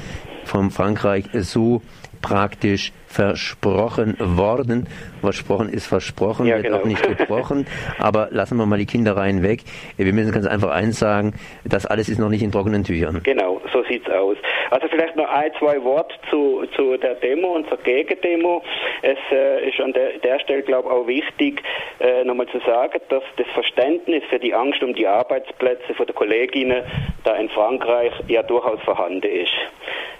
von 0.45 0.71
Frankreich 0.71 1.25
so 1.33 1.81
praktisch 2.21 2.91
versprochen 3.13 4.15
worden. 4.19 4.87
Versprochen 5.21 5.69
ist 5.69 5.85
versprochen, 5.85 6.47
ja, 6.47 6.55
wird 6.55 6.65
genau. 6.65 6.79
auch 6.79 6.85
nicht 6.85 7.03
gebrochen. 7.03 7.67
Aber 7.99 8.29
lassen 8.31 8.57
wir 8.57 8.65
mal 8.65 8.79
die 8.79 8.87
Kindereien 8.87 9.43
weg. 9.43 9.61
Wir 9.97 10.13
müssen 10.13 10.31
ganz 10.31 10.47
einfach 10.47 10.71
eins 10.71 10.97
sagen, 10.97 11.33
das 11.63 11.85
alles 11.85 12.09
ist 12.09 12.19
noch 12.19 12.29
nicht 12.29 12.41
in 12.41 12.51
trockenen 12.51 12.83
Tüchern. 12.83 13.21
Genau, 13.23 13.61
so 13.71 13.83
sieht's 13.83 14.09
aus. 14.09 14.37
Also 14.71 14.87
vielleicht 14.87 15.15
noch 15.15 15.29
ein, 15.29 15.51
zwei 15.59 15.83
Worte 15.83 16.15
zu, 16.31 16.65
zu 16.75 16.97
der 16.97 17.13
Demo 17.15 17.49
und 17.49 17.69
zur 17.69 17.77
Gegendemo. 17.77 18.63
Es 19.03 19.19
äh, 19.31 19.69
ist 19.69 19.79
an 19.79 19.93
der, 19.93 20.17
der 20.17 20.39
Stelle, 20.39 20.63
glaube 20.63 20.89
ich, 20.89 20.93
auch 20.95 21.07
wichtig, 21.07 21.61
äh, 21.99 22.23
nochmal 22.23 22.47
zu 22.47 22.59
sagen, 22.65 22.99
dass 23.09 23.23
das 23.37 23.47
Verständnis 23.53 24.23
für 24.29 24.39
die 24.39 24.55
Angst 24.55 24.81
um 24.81 24.95
die 24.95 25.05
Arbeitsplätze 25.05 25.93
von 25.93 26.07
der 26.07 26.15
Kolleginnen 26.15 26.83
da 27.23 27.35
in 27.35 27.49
Frankreich 27.49 28.13
ja 28.27 28.41
durchaus 28.41 28.81
vorhanden 28.81 29.29
ist. 29.29 29.53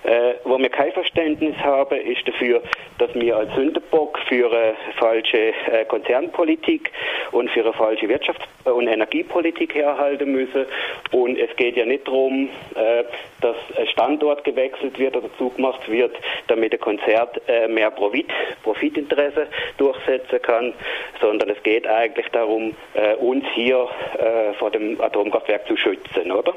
Äh, 0.04 0.34
wo 0.44 0.58
wir 0.60 0.70
kein 0.70 0.92
Verständnis 0.92 1.56
haben, 1.58 1.96
ist 1.96 2.28
dafür, 2.28 2.62
dass 2.98 3.14
wir 3.16 3.38
als 3.38 3.54
Sündenbock 3.56 4.20
für 4.28 4.52
eine 4.52 4.76
falsche 4.98 5.54
äh, 5.72 5.86
Konzernpolitik 5.86 6.92
und 7.32 7.50
für 7.50 7.62
eine 7.62 7.74
falsche 7.74 8.08
Wirtschafts- 8.08 8.72
und 8.72 8.88
Energiepolitik 8.88 9.76
herhalten 9.76 10.32
müssen. 10.32 10.66
Und 11.12 11.38
es 11.38 11.56
geht 11.56 11.76
ja 11.76 11.86
nicht 11.86 12.08
darum, 12.08 12.50
äh, 12.76 13.04
dass 13.42 13.56
Standort 13.92 14.44
gewechselt 14.44 14.98
wird 15.00 15.16
oder 15.16 15.30
zugemacht 15.38 15.90
wird, 15.90 16.16
damit 16.48 16.72
der 16.72 16.80
Konzert 16.80 17.42
äh, 17.48 17.68
mehr 17.68 17.92
Profit, 17.92 18.32
Profitinteresse 18.64 19.48
durchsetzen 19.78 20.42
kann, 20.42 20.74
sondern 21.20 21.50
es 21.50 21.62
geht 21.64 21.88
eigentlich 21.88 22.28
darum, 22.30 22.74
äh, 22.94 23.16
uns 23.16 23.44
hier 23.54 23.88
äh, 24.18 24.54
vor 24.54 24.72
dem 24.72 25.00
Atomkraftwerk 25.02 25.68
zu 25.68 25.76
schützen, 25.76 26.32
oder? 26.32 26.54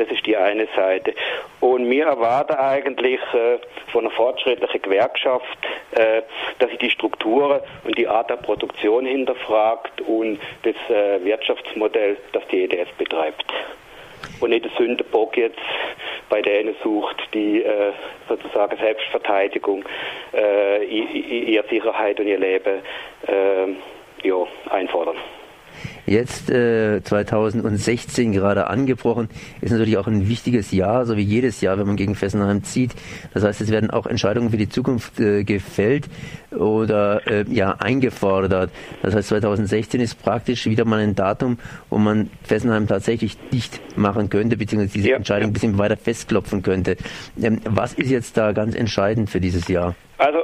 Das 0.00 0.08
ist 0.08 0.24
die 0.24 0.34
eine 0.34 0.66
Seite. 0.74 1.12
Und 1.60 1.90
wir 1.90 2.06
erwarten 2.06 2.54
eigentlich 2.54 3.20
äh, 3.34 3.58
von 3.92 4.06
einer 4.06 4.14
fortschrittlichen 4.14 4.80
Gewerkschaft, 4.80 5.58
äh, 5.90 6.22
dass 6.58 6.70
sie 6.70 6.78
die 6.78 6.88
Strukturen 6.88 7.60
und 7.84 7.98
die 7.98 8.08
Art 8.08 8.30
der 8.30 8.36
Produktion 8.36 9.04
hinterfragt 9.04 10.00
und 10.00 10.40
das 10.62 10.74
äh, 10.88 11.22
Wirtschaftsmodell, 11.22 12.16
das 12.32 12.42
die 12.50 12.64
EDF 12.64 12.90
betreibt. 12.94 13.44
Und 14.40 14.50
nicht 14.50 14.64
der 14.64 14.72
Sündenbock 14.78 15.36
jetzt 15.36 15.58
bei 16.30 16.40
denen 16.40 16.74
sucht, 16.82 17.16
die 17.34 17.62
äh, 17.62 17.92
sozusagen 18.26 18.78
Selbstverteidigung, 18.78 19.84
äh, 20.32 20.82
ihre 20.82 21.68
Sicherheit 21.68 22.18
und 22.20 22.26
ihr 22.26 22.38
Leben 22.38 22.80
äh, 23.26 24.26
ja, 24.26 24.46
einfordern. 24.70 25.16
Jetzt 26.06 26.50
äh, 26.50 27.02
2016 27.02 28.32
gerade 28.32 28.68
angebrochen, 28.68 29.28
ist 29.60 29.70
natürlich 29.70 29.96
auch 29.96 30.06
ein 30.06 30.28
wichtiges 30.28 30.72
Jahr, 30.72 31.06
so 31.06 31.16
wie 31.16 31.22
jedes 31.22 31.60
Jahr, 31.60 31.78
wenn 31.78 31.86
man 31.86 31.96
gegen 31.96 32.14
Fessenheim 32.14 32.62
zieht. 32.64 32.92
Das 33.34 33.44
heißt, 33.44 33.60
es 33.60 33.70
werden 33.70 33.90
auch 33.90 34.06
Entscheidungen 34.06 34.50
für 34.50 34.56
die 34.56 34.68
Zukunft 34.68 35.20
äh, 35.20 35.44
gefällt 35.44 36.08
oder 36.50 37.26
äh, 37.26 37.44
ja 37.48 37.76
eingefordert. 37.78 38.70
Das 39.02 39.14
heißt, 39.14 39.28
2016 39.28 40.00
ist 40.00 40.22
praktisch 40.22 40.66
wieder 40.66 40.84
mal 40.84 41.00
ein 41.00 41.14
Datum, 41.14 41.58
wo 41.88 41.98
man 41.98 42.30
Fessenheim 42.42 42.86
tatsächlich 42.86 43.36
dicht 43.52 43.80
machen 43.96 44.30
könnte, 44.30 44.56
beziehungsweise 44.56 44.92
diese 44.92 45.10
ja, 45.10 45.16
Entscheidung 45.16 45.50
ein 45.50 45.52
bisschen 45.52 45.78
weiter 45.78 45.96
festklopfen 45.96 46.62
könnte. 46.62 46.96
Ähm, 47.40 47.60
was 47.64 47.94
ist 47.94 48.10
jetzt 48.10 48.36
da 48.36 48.52
ganz 48.52 48.74
entscheidend 48.74 49.30
für 49.30 49.40
dieses 49.40 49.68
Jahr? 49.68 49.94
Also 50.18 50.38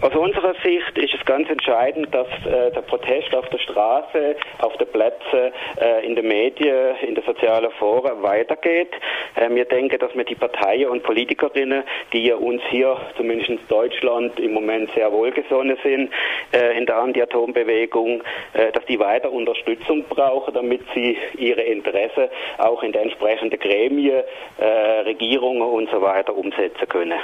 aus 0.00 0.14
unserer 0.14 0.54
Sicht 0.62 0.96
ist 0.96 1.14
es 1.14 1.24
ganz 1.26 1.50
entscheidend, 1.50 2.14
dass 2.14 2.28
äh, 2.46 2.70
der 2.70 2.82
Protest 2.82 3.34
auf 3.34 3.48
der 3.48 3.58
Straße, 3.58 4.36
auf 4.60 4.76
den 4.76 4.86
Plätzen, 4.88 5.52
äh, 5.80 6.06
in 6.06 6.14
den 6.14 6.28
Medien, 6.28 6.94
in 7.02 7.16
den 7.16 7.24
sozialen 7.24 7.70
Foren 7.72 8.22
weitergeht. 8.22 8.92
Äh, 9.34 9.50
wir 9.50 9.64
denken, 9.64 9.98
dass 9.98 10.14
wir 10.14 10.22
die 10.22 10.36
Parteien 10.36 10.88
und 10.88 11.02
Politikerinnen, 11.02 11.82
die 12.12 12.32
uns 12.32 12.62
hier, 12.70 12.96
zumindest 13.16 13.50
in 13.50 13.58
Deutschland, 13.68 14.38
im 14.38 14.52
Moment 14.52 14.88
sehr 14.94 15.10
wohlgesonnen 15.10 15.76
sind 15.82 16.12
äh, 16.52 16.78
in 16.78 16.86
der 16.86 16.96
Anti-Atom-Bewegung, 16.98 18.22
äh, 18.52 18.70
dass 18.70 18.84
die 18.86 19.00
weiter 19.00 19.32
Unterstützung 19.32 20.04
brauchen, 20.08 20.54
damit 20.54 20.82
sie 20.94 21.18
ihre 21.36 21.62
Interessen 21.62 22.28
auch 22.58 22.84
in 22.84 22.92
den 22.92 23.02
entsprechenden 23.02 23.58
Gremien, 23.58 24.22
äh, 24.58 24.64
Regierungen 25.00 25.62
und 25.62 25.90
so 25.90 26.00
weiter 26.00 26.36
umsetzen 26.36 26.88
können. 26.88 27.18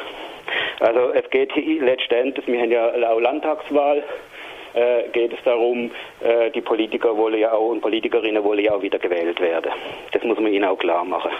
Also 0.80 1.12
es 1.12 1.28
geht 1.30 1.52
letztendlich, 1.54 2.46
wir 2.46 2.60
haben 2.60 2.70
ja 2.70 2.88
auch 3.08 3.20
Landtagswahl, 3.20 4.02
äh, 4.74 5.08
geht 5.12 5.32
es 5.32 5.38
darum, 5.44 5.90
äh, 6.20 6.50
die 6.50 6.60
Politiker 6.60 7.16
wollen 7.16 7.38
ja 7.38 7.52
auch 7.52 7.70
und 7.70 7.80
Politikerinnen 7.80 8.42
wollen 8.42 8.64
ja 8.64 8.72
auch 8.72 8.82
wieder 8.82 8.98
gewählt 8.98 9.40
werden. 9.40 9.70
Das 10.12 10.22
muss 10.24 10.38
man 10.38 10.52
ihnen 10.52 10.64
auch 10.64 10.78
klar 10.78 11.04
machen. 11.04 11.30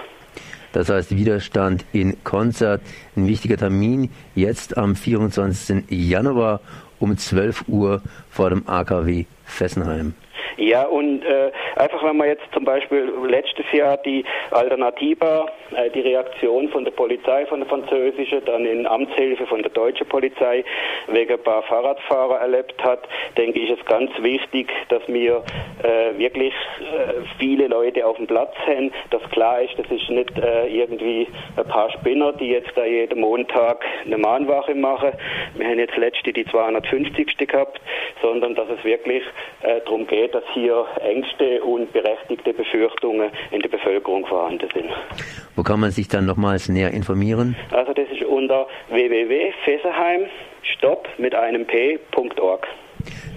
Das 0.73 0.89
heißt 0.89 1.17
Widerstand 1.17 1.85
in 1.93 2.23
Konzert, 2.25 2.81
ein 3.17 3.29
wichtiger 3.29 3.57
Termin, 3.57 4.11
jetzt 4.35 4.77
am 4.77 4.97
24. 4.97 5.85
Januar 5.89 6.61
um 6.99 7.17
12 7.17 7.69
Uhr 7.69 8.03
vor 8.31 8.51
dem 8.51 8.69
AKW 8.69 9.27
Fessenheim. 9.45 10.15
Ja, 10.57 10.85
und 10.85 11.25
äh, 11.25 11.51
einfach 11.77 12.03
wenn 12.05 12.17
man 12.17 12.29
jetzt 12.29 12.45
zum 12.53 12.65
Beispiel 12.65 13.13
letztes 13.27 13.71
Jahr 13.73 13.97
die 13.99 14.25
Alternativa, 14.51 15.47
äh, 15.77 15.91
die 15.91 16.01
Reaktion 16.01 16.69
von 16.69 16.85
der 16.85 16.93
Polizei, 16.93 17.47
von 17.47 17.61
der 17.61 17.69
französischen, 17.69 18.45
dann 18.45 18.65
in 18.65 18.87
Amtshilfe 18.87 19.47
von 19.47 19.63
der 19.63 19.71
deutschen 19.71 20.07
Polizei 20.09 20.65
wegen 21.09 21.33
ein 21.33 21.43
paar 21.43 21.63
Fahrradfahrer 21.63 22.41
erlebt 22.41 22.83
hat, 22.83 23.01
denke 23.37 23.61
ich, 23.61 23.71
ist 23.71 23.85
ganz 23.87 24.11
wichtig, 24.21 24.71
dass 24.89 25.03
wir 25.09 25.43
äh, 25.83 26.19
wirklich 26.19 26.55
äh, 26.81 27.23
viele 27.39 27.69
Leute 27.69 28.07
auf 28.07 28.17
dem 28.17 28.27
Platz 28.27 28.55
haben, 28.67 28.93
dass 29.11 29.23
klar 29.31 29.63
ist, 29.63 29.79
das 29.79 29.87
ist 29.91 30.09
nicht 30.11 30.39
äh, 30.39 30.67
irgendwie 30.69 31.27
ein 31.57 31.67
paar 31.67 31.91
Spinner, 31.91 32.33
die 32.33 32.49
jetzt 32.49 32.71
da 32.77 32.85
jeden 32.85 33.21
Montag 33.21 33.85
eine 34.05 34.19
Mahnwache 34.19 34.75
machen. 34.75 35.13
Wir 35.55 35.67
haben 35.67 35.79
jetzt 35.79 35.97
letzte 35.97 36.33
die 36.33 36.45
250. 36.45 37.37
gehabt, 37.39 37.81
sondern 38.23 38.55
dass 38.55 38.69
es 38.69 38.85
wirklich 38.85 39.23
äh, 39.63 39.81
darum 39.85 40.07
geht, 40.07 40.34
dass 40.35 40.43
hier 40.53 40.85
Ängste 41.01 41.63
und 41.63 41.93
berechtigte 41.93 42.53
Befürchtungen 42.53 43.31
in 43.53 43.61
der 43.61 43.69
Bevölkerung 43.69 44.27
vorhanden 44.27 44.69
sind. 44.75 44.91
Wo 45.55 45.63
kann 45.63 45.79
man 45.79 45.93
sich 45.93 46.09
dann 46.09 46.27
nochmals 46.27 46.69
näher 46.69 46.91
informieren? 46.91 47.55
Also 47.71 47.93
das 47.93 48.09
ist 48.11 48.25
unter 48.25 48.67
www.fessenheim 48.91 50.23
stopp 50.63 51.09
mit 51.19 51.35
einem 51.35 51.65
p.org. 51.67 52.67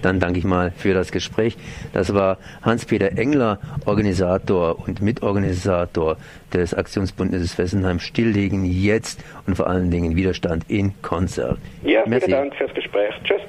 Dann 0.02 0.18
danke 0.18 0.38
ich 0.38 0.44
mal 0.44 0.72
für 0.72 0.94
das 0.94 1.12
Gespräch. 1.12 1.56
Das 1.92 2.14
war 2.14 2.38
Hans-Peter 2.62 3.18
Engler, 3.18 3.58
Organisator 3.86 4.78
und 4.86 5.02
Mitorganisator 5.02 6.16
des 6.52 6.74
Aktionsbundes 6.74 7.54
Fessenheim 7.54 7.98
Stilllegen 7.98 8.64
jetzt 8.64 9.20
und 9.46 9.56
vor 9.56 9.66
allen 9.66 9.90
Dingen 9.90 10.16
Widerstand 10.16 10.64
in 10.68 11.00
Konzert. 11.02 11.58
Ja, 11.82 12.04
Merci. 12.06 12.26
vielen 12.26 12.38
Dank 12.38 12.54
fürs 12.56 12.74
Gespräch. 12.74 13.14
Tschüss. 13.24 13.42